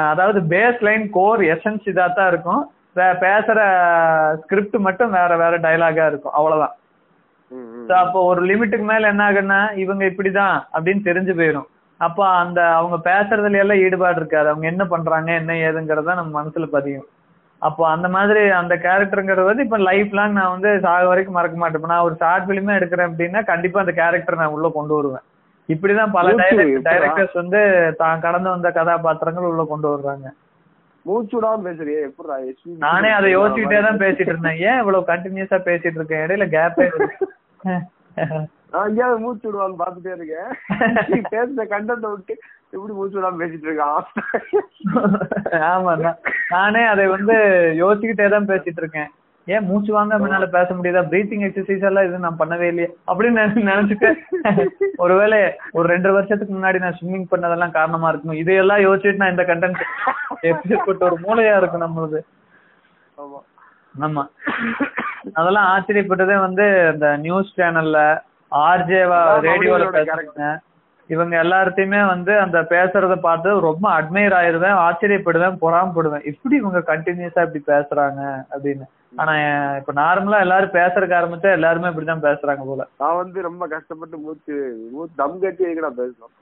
[0.09, 2.63] அதாவது பேஸ் லைன் கோர் எசன்ஸ் இதா தான் இருக்கும்.
[3.23, 3.59] பேசுற
[4.41, 6.35] ஸ்கிரிப்ட் மட்டும் வேற வேற டயலாகா இருக்கும்.
[6.39, 6.75] அவ்வளவுதான்.
[8.03, 11.67] அப்போ ஒரு லிமிட்டுக்கு மேல என்ன ஆகுன்னா இவங்க இப்படிதான் அப்படின்னு தெரிஞ்சு போயிடும்
[11.99, 14.47] அப்ப அந்த அவங்க பேசுறதுல எல்லாம் ஈடுபாடு இருக்காது.
[14.51, 17.05] அவங்க என்ன பண்றாங்க என்ன ஏதுங்கிறத நம்ம மனசுல பதியும்.
[17.61, 21.79] அப்போ அந்த மாதிரி அந்த கேரக்டருங்கிறது வந்து இப்ப லைஃப் லாங் நான் வந்து சாக வரைக்கும் மறக்க மாட்டேன்.
[21.81, 25.25] இப்ப நான் ஒரு ஷார்ட் பிலிமே எடுக்கிறேன் அப்படின்னா கண்டிப்பா அந்த கேரக்டர் நான் உள்ள கொண்டு வருவேன்.
[25.73, 26.65] இப்படிதான் பல எப்படா?
[26.87, 27.59] டைரக்டர்ஸ் வந்து
[28.01, 30.27] தான் கடந்து வந்த கதாபாத்திரங்கள் உள்ள கொண்டு வர்றாங்க.
[31.05, 34.59] மூச்சு விடாம பேசுறியே எப்படிடா SVP நானே அதை யோசிச்சுட்டே தான் பேசிட்டு இருந்தேன்.
[34.69, 36.23] ஏன் இவ்வளவு கண்டினியூஸா பேசிட்டு இருக்கேன்?
[36.25, 36.87] இடையில கேப்பே
[38.71, 40.49] நான் எங்கேயாவது மூச்சு விடுவான்னு பாத்துட்டே இருக்கேன்.
[41.11, 42.33] நீ பேசுற கண்டென்ட் விட்டு
[42.73, 44.01] எப்படி மூச்சு விடாம பேசிட்டு இருக்கான்
[45.73, 46.19] ஆமா நான்
[46.55, 47.35] நானே அதை வந்து
[47.83, 49.11] யோசிச்சுக்கிட்டே தான் பேசிட்டு இருக்கேன்.
[49.47, 51.01] ஏன் மூச்சு வாங்க என்னால பேச முடியுதா?
[51.05, 52.87] பிரீத்திங் எக்ஸசைஸ் எல்லாம் இது நான் பண்ணவே இல்லையே.
[53.07, 54.09] அப்படின்னு நினை- நினைச்சுட்டு
[54.97, 55.39] ஒருவேளை
[55.71, 58.31] ஒரு ரெண்டு வருஷத்துக்கு முன்னாடி நான் ஸ்விம்மிங் பண்ணதெல்லாம் காரணமா இருக்கும்?
[58.33, 59.81] இதையெல்லாம் யோசிச்சுட்டு நான் இந்த கண்டென்ட்
[60.43, 62.21] எப்படிப்பட்ட ஒரு மூளையா இருக்கும் நம்மளுது?
[64.01, 64.23] ஆமா.
[65.33, 67.99] அதெல்லாம் ஆச்சரியப்பட்டதே வந்து இந்த நியூஸ் சேனல்ல
[68.51, 70.49] ஆர்ஜேவா ரேடியோல பேசுறாங்க
[71.09, 76.23] இவங்க எல்லார்த்தையுமே வந்து அந்த பேசுறத பார்த்து ரொம்ப அட்மையர் ஆயிருவேன் ஆச்சரியப்படுவேன் பொறாமப்படுவேன்.
[76.23, 78.85] எப்படி இவங்க கண்டினியூஸா இப்படி பேசுறாங்க அப்படின்னு.
[79.15, 79.33] ஆனா
[79.77, 82.87] இப்ப நார்மலா எல்லாரும் பேசுறதுக்கு ஆரம்பிச்சா எல்லாருமே இப்படிதான் பேசுறாங்க போல.
[82.97, 84.55] நான் வந்து ரொம்ப கஷ்டப்பட்டு மூச்சு
[84.91, 86.33] மூச்சு தம் கட்டி எங்கடா பேசணும்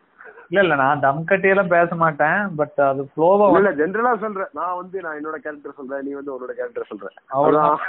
[0.50, 4.52] இல்ல இல்ல நான் தம் கட்டியெல்லாம் பேச மாட்டேன் பட் அது ஃப்ளோவா இல்ல ஜென்ரலா சொல்றேன்.
[4.54, 7.10] நான் வந்து நான் என்னோட கேரக்டர் சொல்றேன் நீ வந்து உன்னோட கேரக்டர் சொல்ற.
[7.28, 7.80] அவ்வளவுதான்.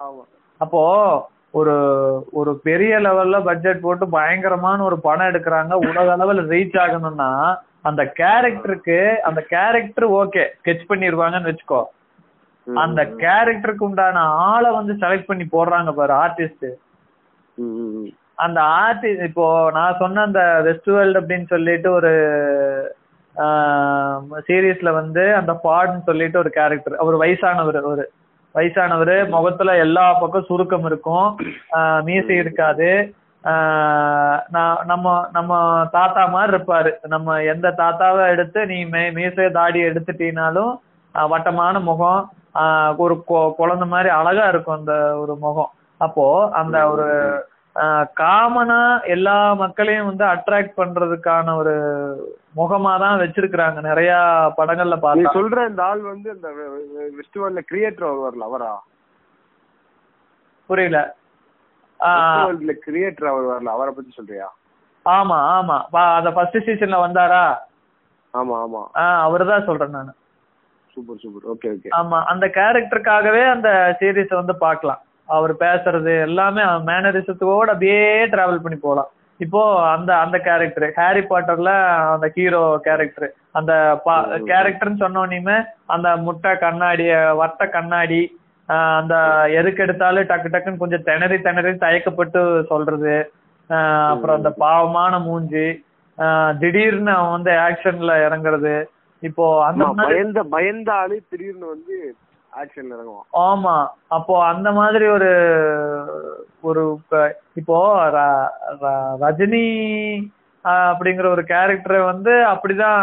[0.00, 0.24] ஆமா.
[0.60, 0.80] அப்போ
[1.58, 1.74] ஒரு
[2.40, 5.72] ஒரு பெரிய லெவல்ல பட்ஜெட் போட்டு பயங்கரமான ஒரு படம் எடுக்கிறாங்க.
[5.88, 7.28] உலக அளவுல ரீச் ஆகணும்னா
[7.88, 8.98] அந்த கேரக்டருக்கு
[9.28, 11.82] அந்த கேரக்டர் ஓகே ஸ்கெட்ச் பண்ணிருவாங்கன்னு வச்சுக்கோ.
[12.66, 16.68] அந்த கேரக்டருக்கு உண்டான ஆளை வந்து செலக்ட் பண்ணி போடுறாங்க பாரு ஆர்டிஸ்ட்.
[18.44, 22.12] அந்த ஆர்டிஸ்ட் இப்போ நான் சொன்ன அந்த வெஸ்ட் வேர்ல்ட் அப்படின்னு சொல்லிட்டு ஒரு
[24.48, 28.04] சீரீஸ்ல வந்து அந்த ஃபாட்னு சொல்லிட்டு ஒரு கேரக்டர் அவர் வயசானவர் ஒரு
[28.54, 31.36] வயசானவர் முகத்துல எல்லா பக்கம் சுருக்கம் இருக்கும்.
[31.72, 33.14] ஆஹ் மீசை இருக்காது.
[33.44, 36.92] ஆஹ் நம்ம நம்ம தாத்தா மாதிரி இருப்பாரு.
[37.02, 40.78] நம்ம எந்த தாத்தாவை எடுத்து நீ மே மீசை தாடி எடுத்துட்டீனாலும்
[41.28, 45.70] வட்டமான முகம் ஆஹ் ஒரு கொ- குழந்தை மாதிரி அழகா இருக்கும் அந்த ஒரு முகம்.
[45.96, 47.46] அப்போ அந்த ஒரு
[48.20, 51.74] காமனா எல்லா மக்களையும் வந்து அட்ராக்ட் பண்றதுக்கான ஒரு
[52.54, 53.80] முகமா தான் வச்சிருக்கிறாங்க.
[53.82, 54.10] நிறைய
[54.58, 56.48] படங்கள்ல நீ பார்த்தா சொல்ற இந்த ஆள் வந்து அந்த
[57.16, 58.72] ஃபெஸ்டிவல்ல கிரியேட்டர் வருவார்ல அவரா?
[60.70, 60.98] புரியல.
[62.84, 64.48] கிரியேட்டர் அவர் வரல அவரை பத்தி சொல்றியா?
[65.06, 65.76] ஆமா ஆமா.
[66.18, 67.44] அந்த ஃபர்ஸ்ட் சீசன்ல வந்தாரா?
[68.34, 68.82] ஆமா ஆமா.
[69.02, 70.14] ஆஹ் அவர்தான் சொல்றேன் நான்.
[70.96, 71.46] Super super.
[71.52, 71.88] Okay okay.
[71.98, 73.68] ஆமா அந்த கேரக்டருக்காகவே அந்த
[74.00, 75.02] சீரீஸ் வந்து பார்க்கலாம்.
[75.28, 78.00] அவர் பேசுறது எல்லாமே மேனரிசத்தோட அப்படியே
[78.32, 79.10] டிராவல் பண்ணி போகலாம்
[79.40, 79.60] இப்போ
[79.92, 81.70] அந்த அந்த கேரக்டர் ஹாரி பாட்டர்ல
[82.12, 83.72] அந்த ஹீரோ கேரக்டர் அந்த
[84.50, 85.56] கேரக்டர்னு சொன்னோன்னையுமே
[85.86, 87.06] அந்த முட்டை கண்ணாடி
[87.36, 88.20] வட்ட கண்ணாடி
[88.98, 89.14] அந்த
[89.52, 93.16] எதுக்கு எடுத்தாலும் டக்கு டக்குன்னு கொஞ்சம் திணறி திணறி தயக்கப்பட்டு சொல்றது
[94.10, 95.66] அப்புறம் அந்த பாவமான மூஞ்சி
[96.58, 98.74] திடீர்னு அவன் வந்து ஆக்ஷன்ல இறங்குறது
[99.22, 101.96] இப்போ அந்த பயந்த பயந்த ஆளு திடீர்னு வந்து
[103.48, 103.74] ஆமா.
[104.16, 105.30] அப்போ அந்த மாதிரி ஒரு
[106.68, 106.82] ஒரு
[107.60, 107.76] இப்போ
[109.24, 109.66] ரஜினி
[110.64, 113.00] அப்படிங்கிற ஒரு கேரக்டரை வந்து அப்படிதான்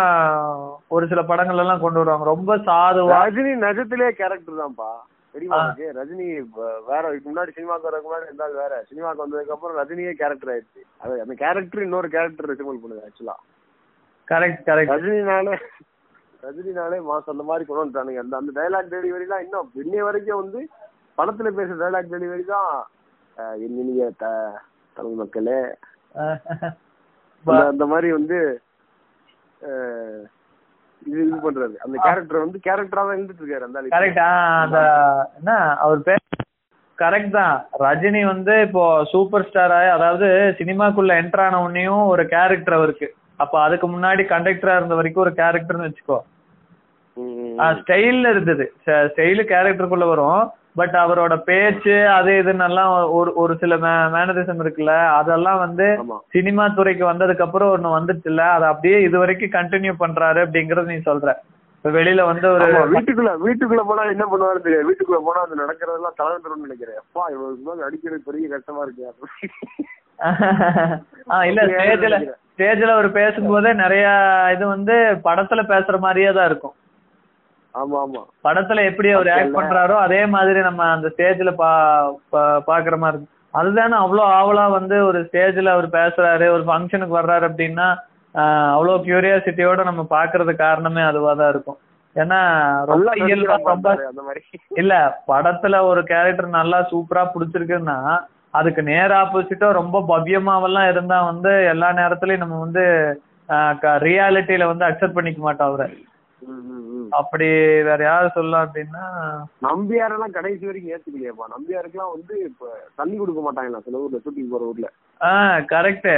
[0.95, 2.25] ஒரு சில படங்கள் எல்லாம் கொண்டு வருவாங்க.
[2.33, 3.17] ரொம்ப சாதுவா.
[3.17, 4.89] ரஜினி நிஜத்திலே கேரக்டர் தான்ப்பா.
[5.35, 5.59] தெரியுமா
[5.99, 6.25] ரஜினி
[6.89, 8.73] வேற இதுக்கு முன்னாடி சினிமாக்கு வரதுக்கு முன்னாடி இருந்தாலும் வேற.
[8.89, 10.81] சினிமாக்கு வந்ததுக்கு அப்புறம் ரஜினியே கேரக்டர் ஆயிடுச்சு.
[11.03, 13.37] அது அந்த கேரக்டர் இன்னொரு கேரக்டர் ரிசீவல் பண்ணுது ஆக்சுவலா
[14.27, 15.55] கரெக்ட் கரெக்ட் ரஜினினாலே
[16.43, 18.19] ரஜினினாலே மாசம் அந்த மாதிரி கொண்டு வந்துட்டானுங்க.
[18.19, 20.61] அந்த அந்த டைலாக் டெலிவரிலாம் இன்னும் இன்னைய வரைக்கும் வந்து
[21.17, 22.69] படத்துல பேசுற டைலாக் டெலிவரி தான்
[23.65, 24.05] இனிய
[24.95, 25.59] தமிழ் மக்களே.
[27.61, 28.37] அந்த- மாதிரி வந்து
[31.01, 33.79] இது இது பண்றாரு அந்த கேரக்டர் வந்து கேரக்டரா தான் இருந்துட்டு இருக்காரு அந்த.
[33.95, 34.21] கரெக்ட்
[34.63, 34.79] அந்த
[35.37, 36.19] என்ன அவர் பேர்
[36.97, 37.55] கரெக்ட் தான்.
[37.79, 40.27] ரஜினி வந்து இப்போ சூப்பர் ஸ்டார் அதாவது
[40.59, 43.07] சினிமாக்குள்ள என்டர் ஆன உடனேயும் ஒரு கேரக்டர் அவருக்கு.
[43.41, 46.19] அப்ப அதுக்கு முன்னாடி கண்டக்டரா இருந்த வரைக்கும் ஒரு கேரக்டர்னு வச்சுக்கோ.
[47.77, 48.65] ஸ்டைல்ல இருந்தது.
[49.07, 50.41] ஸ்டைலு கேரக்டருக்குள்ள வரும்.
[50.79, 53.75] பட் அவரோட பேச்சு அது இதுன்னு எல்லாம் ஒரு ஒரு சில
[54.11, 55.87] மேனரிசம் இருக்குல்ல அதெல்லாம் வந்து
[56.35, 61.31] சினிமா துறைக்கு வந்ததுக்கு அப்புறம் ஒண்ணு வந்துச்சுல்ல அதை அப்படியே இது வரைக்கும் கண்டினியூ பண்றாரு அப்படிங்கறது நீ சொல்ற.
[61.77, 64.87] இப்ப வெளியில வந்து ஒரு வீட்டுக்குள்ள வீட்டுக்குள்ள போனா என்ன பண்ணுவாரு தெரியாது.
[64.89, 66.99] வீட்டுக்குள்ள போனா அந்த நடக்கிறதெல்லாம் தலைவன் நினைக்கிறேன்.
[67.03, 67.23] அப்பா
[67.67, 69.09] மேல அடிக்கிறது பெரிய கஷ்டமா இருக்கு
[71.49, 72.15] இல்ல ஸ்டேஜ்ல
[72.61, 74.07] ஸ்டேஜ்ல அவர் பேசும்போதே நிறைய
[74.53, 76.73] இது வந்து படத்துல பேசுற மாதிரியே தான் இருக்கும்.
[77.75, 78.21] ஆமா ஆமா.
[78.45, 81.69] படத்துல எப்படி அவர் ஆக்ட் பண்றாரோ அதே மாதிரி நம்ம அந்த ஸ்டேஜ்ல பா
[82.67, 87.87] பாக்குற மாதிரி இருக்கும் அதுதானே அவ்வளோ ஆவலா வந்து ஒரு ஸ்டேஜ்ல அவர் பேசுறாரு ஒரு ஃபங்க்ஷனுக்கு வர்றாரு அப்படின்னா
[88.35, 91.79] ஆஹ் அவ்வளோ கியூரியாசிட்டியோட நம்ம பாக்குறது காரணமே அதுவா தான் இருக்கும்.
[92.15, 92.39] ஏன்னா
[92.89, 93.57] ரொம்ப இயல்பா
[94.77, 94.93] இல்ல
[95.29, 97.97] படத்துல ஒரு கேரக்டர் நல்லா சூப்பரா புடிச்சிருக்குன்னா
[98.51, 102.83] அதுக்கு நேர் ஆப்போசிட்டா ரொம்ப பவ்யமாவெல்லாம் இருந்தா வந்து எல்லா நேரத்துலயும் நம்ம வந்து
[104.05, 105.91] ரியாலிட்டியில வந்து அக்செப்ட் பண்ணிக்க மாட்டோம் அவரை.
[107.09, 107.47] அப்படி
[107.89, 109.03] வேற யாரு சொல்லலாம் அப்படின்னா
[109.61, 111.45] நம்பியாரெல்லாம் கடைசி வரைக்கும் ஏத்துக்கலையாப்பா.
[111.55, 113.79] நம்பியாருக்கெல்லாம் வந்து இப்ப தண்ணி கொடுக்க மாட்டாங்களா?
[113.79, 114.87] சில ஊர்ல ஷூட்டிங் போற ஊர்ல.
[115.19, 116.11] ஆஹ் கரெக்ட்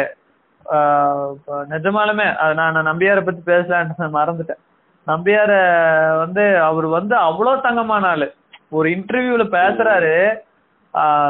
[1.69, 4.61] நிஜமாலுமே நான் நம்பியாரை பத்தி பேசலான்னு மறந்துட்டேன்.
[5.07, 5.51] நம்பியார
[6.17, 8.27] வந்து அவர் வந்து அவ்வளோ தங்கமான ஆளு.
[8.69, 10.15] ஒரு இன்டர்வியூல பேசுறாரு.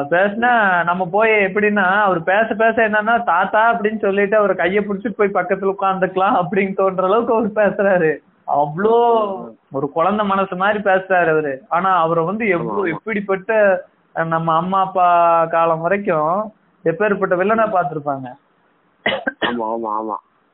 [0.09, 5.29] பேசுனா நம்ம போய் எப்படின்னா அவர் பேச பேச என்னன்னா தாத்தா அப்படின்னு சொல்லிட்டு அவர் கையை பிடிச்சிட்டு போய்
[5.33, 8.17] பக்கத்துல உட்காந்துக்கலாம் அப்படின்னு தோன்ற அளவுக்கு அவர் பேசுறாரு.
[8.47, 9.23] அவ்வளோ
[9.71, 11.61] ஒரு குழந்தை மனசு மாதிரி பேசுறாரு அவரு.
[11.69, 13.81] ஆனா அவரை வந்து எவ்வளவு எப்படிப்பட்ட
[14.13, 16.53] நம்ம அம்மா அப்பா காலம் வரைக்கும்
[16.85, 18.33] எப்பேற்பட்ட வில்லனா பார்த்திருப்பாங்க.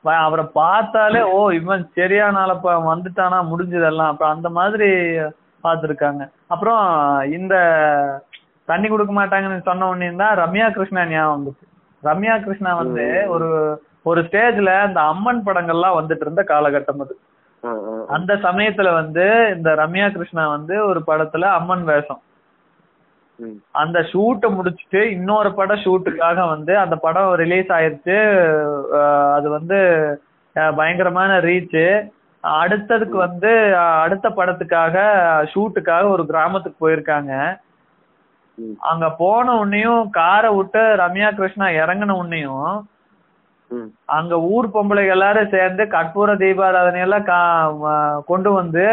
[0.05, 4.07] வ- அவரை பார்த்தாலே ஓ இவன் சரியான ஆளப்பா வந்துட்டானா முடிஞ்சதெல்லாம்.
[4.07, 5.19] அப்ப அந்த மாதிரி
[5.63, 6.29] பார்த்திருக்காங்க.
[6.47, 7.55] அப்புறம் இந்த
[8.69, 11.65] தண்ணி கொடுக்க மாட்டாங்கன்னு சொன்ன உடனே தான் ரம்யா கிருஷ்ணா ஞாபகம் வந்துச்சு
[12.03, 13.05] ரம்யா கிருஷ்ணா வந்து
[13.35, 13.47] ஒரு
[14.09, 17.13] ஒரு ஸ்டேஜ்ல இந்த அம்மன் படங்கள்லாம் வந்துட்டு இருந்த காலகட்டம் அது.
[18.15, 22.21] அந்த சமயத்துல வந்து இந்த ரம்யா கிருஷ்ணா வந்து ஒரு படத்துல அம்மன் வேஷம்.
[23.81, 28.17] அந்த ஷூட்டை முடிச்சுட்டு இன்னொரு படம் ஷூட்டுக்காக வந்து அந்த படம் ரிலீஸ் ஆயிருச்சு
[29.35, 29.77] அது வந்து
[30.79, 31.79] பயங்கரமான ரீச்
[32.43, 33.51] அடுத்ததுக்கு வந்து
[34.03, 34.95] அடுத்த படத்துக்காக
[35.53, 37.33] ஷூட்டுக்காக ஒரு கிராமத்துக்கு போயிருக்காங்க.
[38.81, 42.69] அங்க போன உடனேயும் காரை விட்டு ரம்யா கிருஷ்ணா இறங்கின உடனேயும்
[43.71, 43.89] ம்.
[44.09, 47.25] அங்க ஊர் பொம்பளைங்க எல்லாரும் சேர்ந்து கற்பூர தீபாராதனை எல்லாம்
[48.25, 48.83] கொண்டு வந்து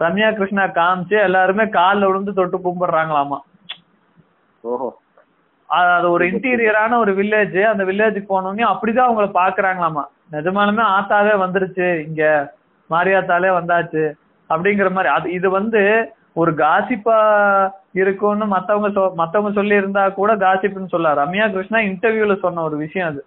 [0.00, 3.38] ரம்யா கிருஷ்ணா காமிச்சு எல்லாருமே கால்ல விழுந்து தொட்டு கும்பிடுறாங்களாமா.
[4.64, 4.88] ஓஹோ.
[5.68, 10.04] அது அது ஒரு இன்டீரியரான ஒரு வில்லேஜ் அந்த வில்லேஜுக்கு போனோடனே அப்படிதான் அவங்கள பாக்குறாங்களாமா.
[10.32, 12.00] நிஜமாலுமே ஆத்தாவே வந்துருச்சு.
[12.00, 12.22] இங்க
[12.90, 14.04] மாரியாத்தாலே வந்தாச்சு.
[14.50, 15.14] அப்படிங்கிற மாதிரி.
[15.14, 15.82] அது இது வந்து
[16.34, 17.18] ஒரு காசிப்பா
[17.94, 23.08] இருக்கும்னு மத்தவங்க சொ- மத்தவங்க சொல்லி இருந்தா கூட காசிப்னு சொல்ல ரம்யா கிருஷ்ணா இன்டர்வியூல சொன்ன ஒரு விஷயம்
[23.10, 23.22] அது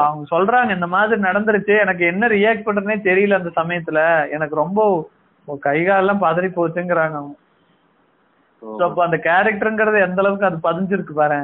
[0.00, 4.80] அவங்க சொல்றாங்க இந்த மாதிரி நடந்துருச்சு எனக்கு என்ன ரியாக்ட் பண்றதுனே தெரியல அந்த சமயத்துல எனக்கு ரொம்ப
[5.62, 7.36] கை காலெல்லாம் பதறி போச்சுங்கிறாங்க அவங்க.
[8.62, 11.38] சோ அப்ப அந்த கேரக்டருங்கிறது எந்த அளவுக்கு அது பதிஞ்சிருக்கு பாரு.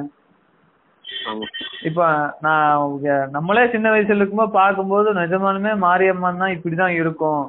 [1.82, 2.02] இப்ப
[2.40, 2.82] நான்
[3.30, 7.44] நம்மளே சின்ன வயசுல இருக்கும்போது பார்க்கும்போது நிஜமாலுமே மாரியம்மன் தான் இப்படிதான் இருக்கும்.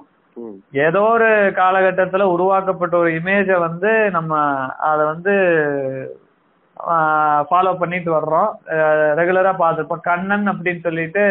[0.86, 1.30] ஏதோ ஒரு
[1.60, 4.42] காலகட்டத்துல உருவாக்கப்பட்ட ஒரு இமேஜை வந்து நம்ம
[4.90, 5.34] அதை வந்து
[7.50, 8.52] ஃபாலோ பண்ணிட்டு வர்றோம்.
[9.20, 11.24] ரெகுலரா பார்த்துருப்போம் கண்ணன் அப்படின்னு சொல்லிட்டு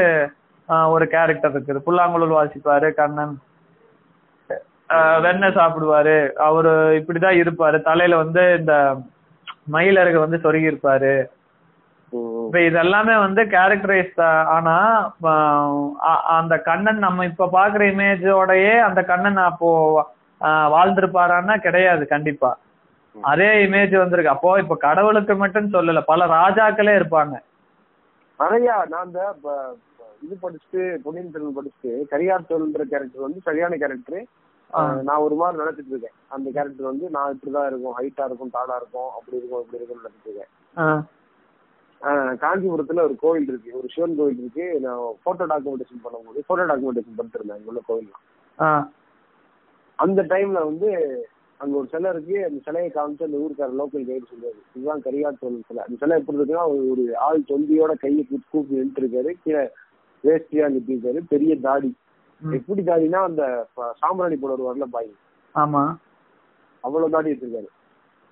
[0.95, 3.35] ஒரு கேரக்டர் இருக்குது புல்லாங்குழல் வாசிப்பாரு கண்ணன்.
[5.25, 6.19] வெண்ணெய் சாப்பிடுவாரு.
[6.49, 7.79] அவரு இப்படிதான் இருப்பாரு.
[7.89, 8.75] தலையில வந்து இந்த
[9.75, 11.15] மயிலருகு வந்து சொருகி இருப்பாரு
[12.49, 14.21] இப்ப இதெல்லாமே வந்து கேரக்டரைஸ்
[14.57, 14.75] ஆனா
[16.37, 19.71] அந்த கண்ணன் நம்ம இப்ப பாக்குற இமேஜோடயே அந்த கண்ணன் அப்போ
[20.75, 22.51] வாழ்ந்திருப்பாரான்னா கிடையாது கண்டிப்பா.
[23.17, 24.35] அதே இமேஜ் வந்திருக்கு.
[24.35, 27.35] அப்போ இப்ப கடவுளுக்கு மட்டும் சொல்லல பல ராஜாக்களே இருப்பாங்க.
[28.41, 29.21] நிறைய நான் இந்த
[30.25, 34.25] இது படிச்சுட்டு பொன்னியின் செல்வன் படிச்சுட்டு கரியார் தோல்ன்ற கேரக்டர் வந்து சரியான கேரக்டர்
[35.09, 36.17] நான் ஒரு மாதிரி நினைச்சிட்டு இருக்கேன்.
[36.37, 40.33] அந்த கேரக்டர் வந்து நான் இப்படிதான் இருக்கும் ஹைட்டா இருக்கும் டாடா இருக்கும் அப்படி இருக்கும் இப்படி இருக்கும்னு நினைச்சிட்டு
[40.33, 40.53] இருக்கேன்.
[42.03, 43.79] காஞ்சிபுரத்துல ஒரு கோவில் இருக்கு.
[43.79, 44.81] ஒரு சிவன் கோவில் இருக்கு.
[44.81, 48.11] நான் போட்டோ டாக்குமெண்டேஷன் பண்ணும்போது போட்டோ டாக்குமெண்டேஷன் பண்ணிருந்தேன் இங்க உள்ள கோவில்
[48.59, 48.89] ஆஹ்
[49.95, 50.91] அந்த டைம்ல வந்து
[51.57, 52.45] அங்க ஒரு சிலை இருக்கு.
[52.45, 55.83] அந்த சிலையை காமிச்சு அந்த ஊருக்கார லோக்கல் கைடு சொல்லுவாரு இதுதான் கரியார் தோல் சிலை.
[55.83, 59.69] அந்த சிலை எப்படி இருக்குன்னா ஒரு ஒரு ஆள் தொந்தியோட கையை கூப்பி கூப்பி நின்று இருக்காரு கீழே
[60.25, 61.21] வேஸ்டியா நிறுத்திருக்காரு.
[61.29, 61.97] பெரிய தாடி.
[62.53, 65.15] எப்படி தாடினா அந்த சாம்பிராணி போட வருவார்ல பாய்.
[65.55, 65.97] ஆமா.
[66.81, 67.67] அவ்வளவு தாடி வச்சிருக்காரு.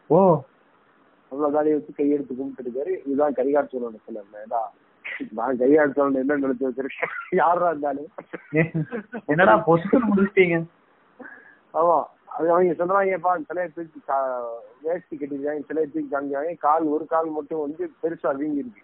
[0.07, 0.41] ஓ.
[1.33, 2.93] அவ்வளவு தாடி வச்சு கையெடுத்து கும்பிட்டு இருக்காரு.
[3.07, 4.63] இதுதான் கரிகார் சோழனோட சிலை ஏடா
[5.37, 7.13] நான் கையார் சோழன் என்ன நினைச்சு வச்சிருக்கேன்?
[7.41, 8.11] யாரா இருந்தாலும்.
[9.33, 10.57] என்னடா பொசுக்கு முடிச்சிட்டீங்க?
[11.75, 11.99] ஆமா.
[12.37, 14.01] அது அவங்க சொல்றாங்கப்பா சிலையை தூக்கி
[14.85, 18.83] வேஷ்டி கட்டிருக்காங்க சிலையை தூக்கி காமிக்காங்க கால் ஒரு கால் மட்டும் வந்து பெருசா வீங்கி இருக்கு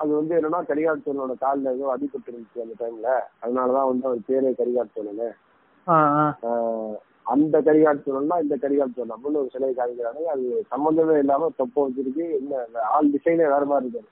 [0.00, 3.08] அது வந்து என்னன்னா கரிகால் சோழனோட கால்ல ஏதோ அடிபட்டு இருந்துச்சு அந்த டைம்ல
[3.42, 5.24] அதனாலதான் வந்து அவர் பேரே கரிகால் சோழன்
[7.26, 10.22] அந்த கரிகால் சோழன்னா இந்த கரிகால் சோழன் அப்படின்னு ஒரு சிலையை காமிக்கிறாங்க.
[10.34, 12.24] அது சம்பந்தமே இல்லாம தொப்ப வச்சிருக்கு.
[12.38, 12.62] என்ன
[12.96, 14.08] ஆள் டிசைனே வேற மாதிரி இருக்காரு.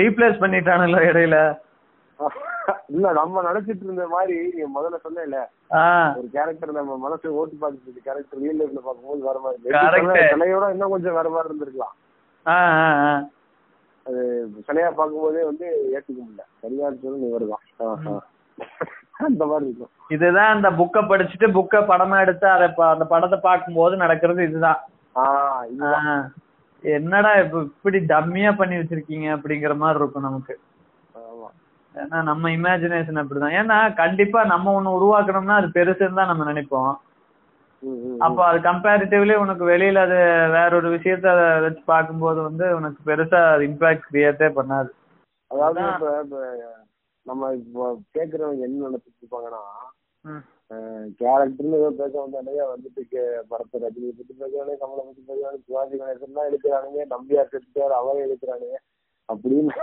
[0.00, 1.38] ரீப்ளேஸ் பண்ணிட்டானுல்ல இடையில?
[2.94, 5.40] இல்ல நம்ம நினைச்சிட்டு இருந்த மாதிரி நீங்க முதல்ல
[5.78, 9.72] ஆஹ் ஒரு கேரக்டர் நம்ம மனசு ஓட்டு பார்த்துட்டு கேரக்டர் ரியல் லைஃப்ல பார்க்கும்போது வேற மாதிரி.
[10.32, 11.94] சிலையோட இன்னும் கொஞ்சம் வேற மாதிரி இருந்திருக்கலாம்.
[14.06, 14.22] அது
[14.68, 16.44] சிலையா பார்க்கும்போதே வந்து ஏத்துக்க முடியல.
[16.62, 18.22] சரியான சொல்லு இவர் தான்
[19.16, 19.92] அந்த மாதிரி இருக்கும்.
[20.14, 24.80] இதுதான் அந்த புக்கை படிச்சுட்டு புக்கை படமா எடுத்து அதை அந்த படத்தை பார்க்கும்போது நடக்கிறது இதுதான்.
[26.84, 30.54] என்னடா இப்ப இப்படி டம்மியா பண்ணி வச்சிருக்கீங்க அப்படிங்கிற மாதிரி இருக்கும் நமக்கு.
[31.94, 33.56] ஏன்னா நம்ம இமேஜினேஷன் அப்படிதான்.
[33.60, 36.92] ஏன்னா கண்டிப்பா நம்ம ஒண்ணு உருவாக்கணும்னா அது பெருசுன்னு தான் நம்ம நினைப்போம்.
[38.26, 40.18] அப்போ அது கம்பேரிட்டிவ்லி உனக்கு வெளியில அது
[40.56, 41.34] வேற ஒரு விஷயத்த
[41.64, 44.90] வச்சு பார்க்கும்போது வந்து உனக்கு பெருசா இம்பாக்ட் கிரியேட்டே பண்ணாது.
[45.50, 45.80] அதாவது
[47.26, 49.62] நம்ம இப்போ கேக்குறவங்க என்ன நினைச்சிட்டு இருப்பாங்கன்னா.
[51.20, 53.02] கேரக்டர்னு ஏதோ பேச வந்தாலே வந்துட்டு
[53.50, 58.78] பரத் ரஜினி பத்தி பேசுறானே கமலை பத்தி பேசுறானே சிவாஜி கணேசன் தான் எடுக்கிறானுங்க நம்பியார் செட்டியார் அவரே எடுக்கிறானுங்க
[59.28, 59.74] அப்படின்னு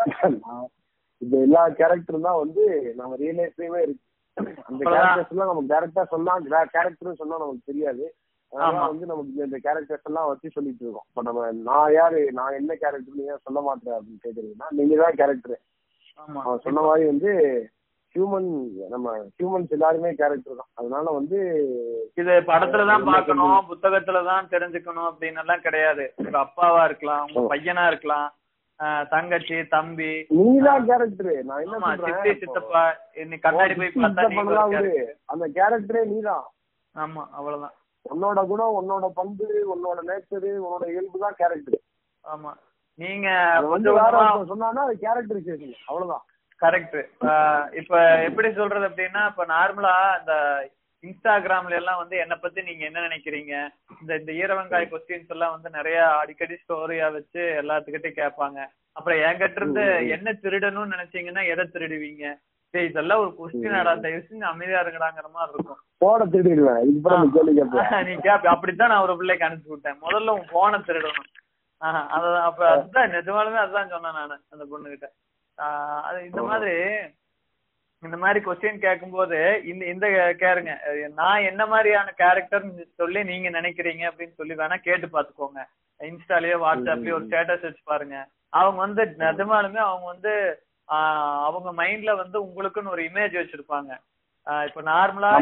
[1.22, 2.64] இந்த எல்லா கேரக்டரும் தான் வந்து
[3.00, 4.06] நம்ம ரியல் லைஃப்லயுமே இருக்கு
[4.68, 4.82] அந்த.
[4.86, 6.34] கேரக்டர்ஸ் எல்லாம் நம்ம டேரக்டா சொன்னா
[6.72, 8.06] கேரக்டர் சொன்னா நமக்கு தெரியாது
[8.52, 8.88] அதனால.
[8.88, 13.20] வந்து நமக்கு இந்த- கேரக்டர்ஸ் எல்லாம் வச்சு சொல்லிட்டு இருக்கோம் இப்ப நம்ம நான் யாரு நான் என்ன கேரக்டர்
[13.20, 15.60] நீங்க சொல்ல மாட்டேன் அப்படின்னு கேக்குறீங்கன்னா நீங்க தான் கேரக்டர்
[16.22, 17.32] அவன் சொன்ன மாதிரி வந்து
[18.16, 18.48] ஹியூமன்
[18.90, 20.70] நம்ம ஹியூமன்ஸ் எல்லாருமே கேரக்டர் தான்.
[20.80, 21.38] அதனால வந்து
[22.18, 26.06] இது படத்துல தான் பார்க்கணும் புத்தகத்துல தான் தெரிஞ்சுக்கணும் அப்படின்னு எல்லாம் கிடையாது.
[26.22, 27.44] உங்க அப்பாவா இருக்கலாம் உங்க.
[27.54, 28.28] பையனா இருக்கலாம்
[29.12, 30.12] தங்கச்சி தம்பி.
[30.36, 32.82] நீ தான் கேரக்டர் நான் என்ன சித்தி சித்தப்பா
[33.22, 34.26] இன்னைக்கு கண்ணாடி போய் பார்த்தா
[34.80, 34.94] ஒரு.
[35.32, 36.46] அந்த கேரக்டரே நீதான்.
[36.96, 37.76] ஆமா அவ்வளவுதான்.
[38.06, 41.82] உன்னோட குணம் உன்னோட பண்பு உன்னோட நேச்சரு உன்னோட இயல்பு தான் கேரக்டர்
[42.24, 42.52] ஆமா.
[43.00, 46.26] நீங்க அது கேரக்டரைசேஷன் அவ்வளவுதான்.
[46.62, 47.00] கரெக்ட்
[47.80, 47.94] இப்ப
[48.28, 50.34] எப்படி சொல்றது அப்படின்னா இப்ப நார்மலா இந்த
[51.04, 53.54] இன்ஸ்டாகிராம்ல எல்லாம் வந்து என்ன பத்தி நீங்க என்ன நினைக்கிறீங்க?
[54.02, 58.60] இந்த இந்த ஈரவங்காய் கொஸ்டின்ஸ் எல்லாம் வந்து நிறைய அடிக்கடி ஸ்டோரியா வச்சு எல்லாத்துக்கிட்டையும் கேட்பாங்க.
[58.98, 59.84] அப்புறம் என்கிட்ட இருந்து
[60.16, 62.26] என்ன திருடணும்னு நினைச்சீங்கன்னா எதை திருடுவீங்க?
[62.74, 65.82] சரி இதெல்லாம் ஒரு கொஸ்டின் ஆடா தயவு செஞ்சு அமைதியா இருங்கடாங்கிற மாதிரி இருக்கும்.
[66.04, 66.84] போட திருடிடுவேன்.
[68.10, 70.00] நீ கேப்ப அப்படித்தான் நான் ஒரு பிள்ளைக்கு அனுப்பிச்சு விட்டேன்.
[70.06, 71.30] முதல்ல உன் போனை திருடணும்.
[71.82, 75.08] அதான் அப்ப அதுதான் நிஜமாலுமே அதுதான் சொன்னேன் நானு அந்த பொண்ணுகிட்ட.
[76.08, 76.76] அது இந்த மாதிரி
[78.04, 80.08] இந்த மாதிரி கொஸ்டின் கேட்கும்போது இந்த இந்த
[80.40, 80.74] கேருங்க
[81.20, 82.64] நான் என்ன மாதிரியான கேரக்டர்
[83.00, 85.62] சொல்லி நீங்க நினைக்கிறீங்க அப்படின்னு சொல்லி வேணா கேட்டு பாத்துக்கோங்க
[86.00, 88.28] இன்ஸ்டாலயோ வாட்ஸ்அப்லயோ ஒரு ஸ்டேட்டஸ் வச்சு பாருங்க.
[88.54, 90.32] அவங்க வந்து நிஜமாலுமே அவங்க வந்து
[91.48, 93.92] அவங்க மைண்ட்ல வந்து உங்களுக்குன்னு ஒரு இமேஜ் வச்சிருப்பாங்க.
[94.68, 95.30] இப்ப நார்மலா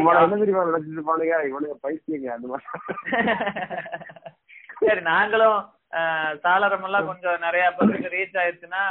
[4.82, 5.70] சரி நாங்களும்
[6.44, 8.84] சாளரம் எல்லாம் கொஞ்சம் நிறைய பேருக்கு ரீச் ஆயிருச்சுன்னா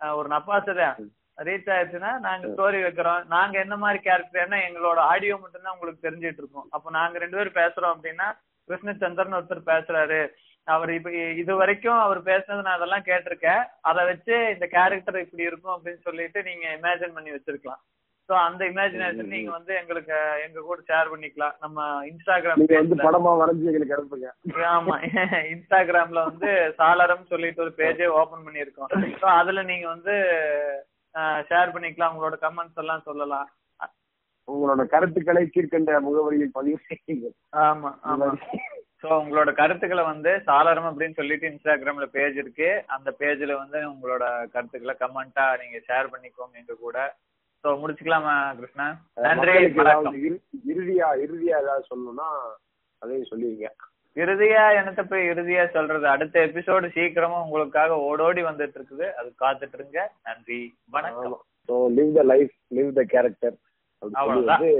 [0.00, 0.96] ஆஹ் ஒரு நப்பாசு தான்.
[1.36, 3.26] ரீச் ஆயிருச்சுன்னா நாங்க ஸ்டோரி வைக்கிறோம்.
[3.26, 6.66] நாங்க என்ன மாதிரி கேரக்டர்னா எங்களோட ஆடியோ மட்டும்தான் உங்களுக்கு தெரிஞ்சிட்டு இருக்கும்.
[6.70, 8.32] அப்ப நாங்க ரெண்டு பேரும் பேசுறோம் அப்படின்னா
[8.68, 10.28] கிருஷ்ணச்சந்திரன் ஒருத்தர் பேசுறாரு.
[10.64, 13.64] அவர் இப்ப இது வரைக்கும் அவர் பேசுனது நான் அதெல்லாம் கேட்டிருக்கேன்.
[13.80, 17.82] அதை வச்சு இந்த கேரக்டர் இப்படி இருக்கும் அப்படின்னு சொல்லிட்டு நீங்க இமேஜின் பண்ணி வச்சிருக்கலாம்.
[18.30, 21.54] சோ அந்த இமேஜினேஷன் நீங்க வந்து எங்களுக்கு எங்க கூட ஷேர் பண்ணிக்கலாம்.
[21.60, 21.78] நம்ம
[22.10, 22.98] இன்ஸ்டாகிராம் வந்து.
[23.06, 24.28] படமா வரைஞ்சு எங்களுக்கு அனுப்புங்க.
[24.74, 24.94] ஆமா
[25.54, 30.14] இன்ஸ்டாகிராம்ல வந்து சாளரம் சொல்லிட்டு ஒரு பேஜே ஓபன் பண்ணிருக்கோம் சோ அதுல நீங்க வந்து
[31.48, 32.12] ஷேர் பண்ணிக்கலாம்.
[32.14, 33.48] உங்களோட கமெண்ட்ஸ் எல்லாம் சொல்லலாம்.
[34.48, 37.26] உங்களோட கருத்துக்களை கீழ்கண்ட முகவரியில் பதிவு செய்யுங்க.
[37.64, 38.28] ஆமா ஆமா.
[39.02, 42.68] சோ உங்களோட கருத்துக்களை வந்து சாளரம் அப்படின்னு சொல்லிட்டு இன்ஸ்டாகிராம்ல பேஜ் இருக்கு.
[42.96, 44.24] அந்த பேஜ்ல வந்து உங்களோட
[44.54, 46.96] கருத்துக்களை கமெண்டா நீங்க ஷேர் பண்ணிக்கோங்க எங்க கூட.
[47.64, 48.86] சோ முடிச்சுக்கலாமா கிருஷ்ணா?
[49.24, 49.54] நன்றி
[50.72, 52.28] இறுதியா இறுதியா ஏதாவது சொல்லணும்னா
[53.02, 53.66] அதையும் சொல்லுவீங்க
[54.16, 56.06] இறுதியா என்னத்த போய் இறுதியா சொல்றது?
[56.08, 61.36] அடுத்த எபிசோடு சீக்கிரமா உங்களுக்காக ஓடோடி வந்துட்டு இருக்குது அது காத்துட்டு இருங்க நன்றி வணக்கம்.
[61.68, 63.56] So live the life live the character.
[64.02, 64.70] வந்து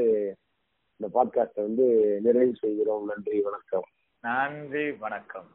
[1.00, 1.86] இந்த பாட்காஸ்டை வந்து
[2.20, 3.04] நிறைவு செய்கிறோம்.
[3.06, 3.86] நன்றி வணக்கம்.
[4.24, 5.48] நன்றி வணக்கம்.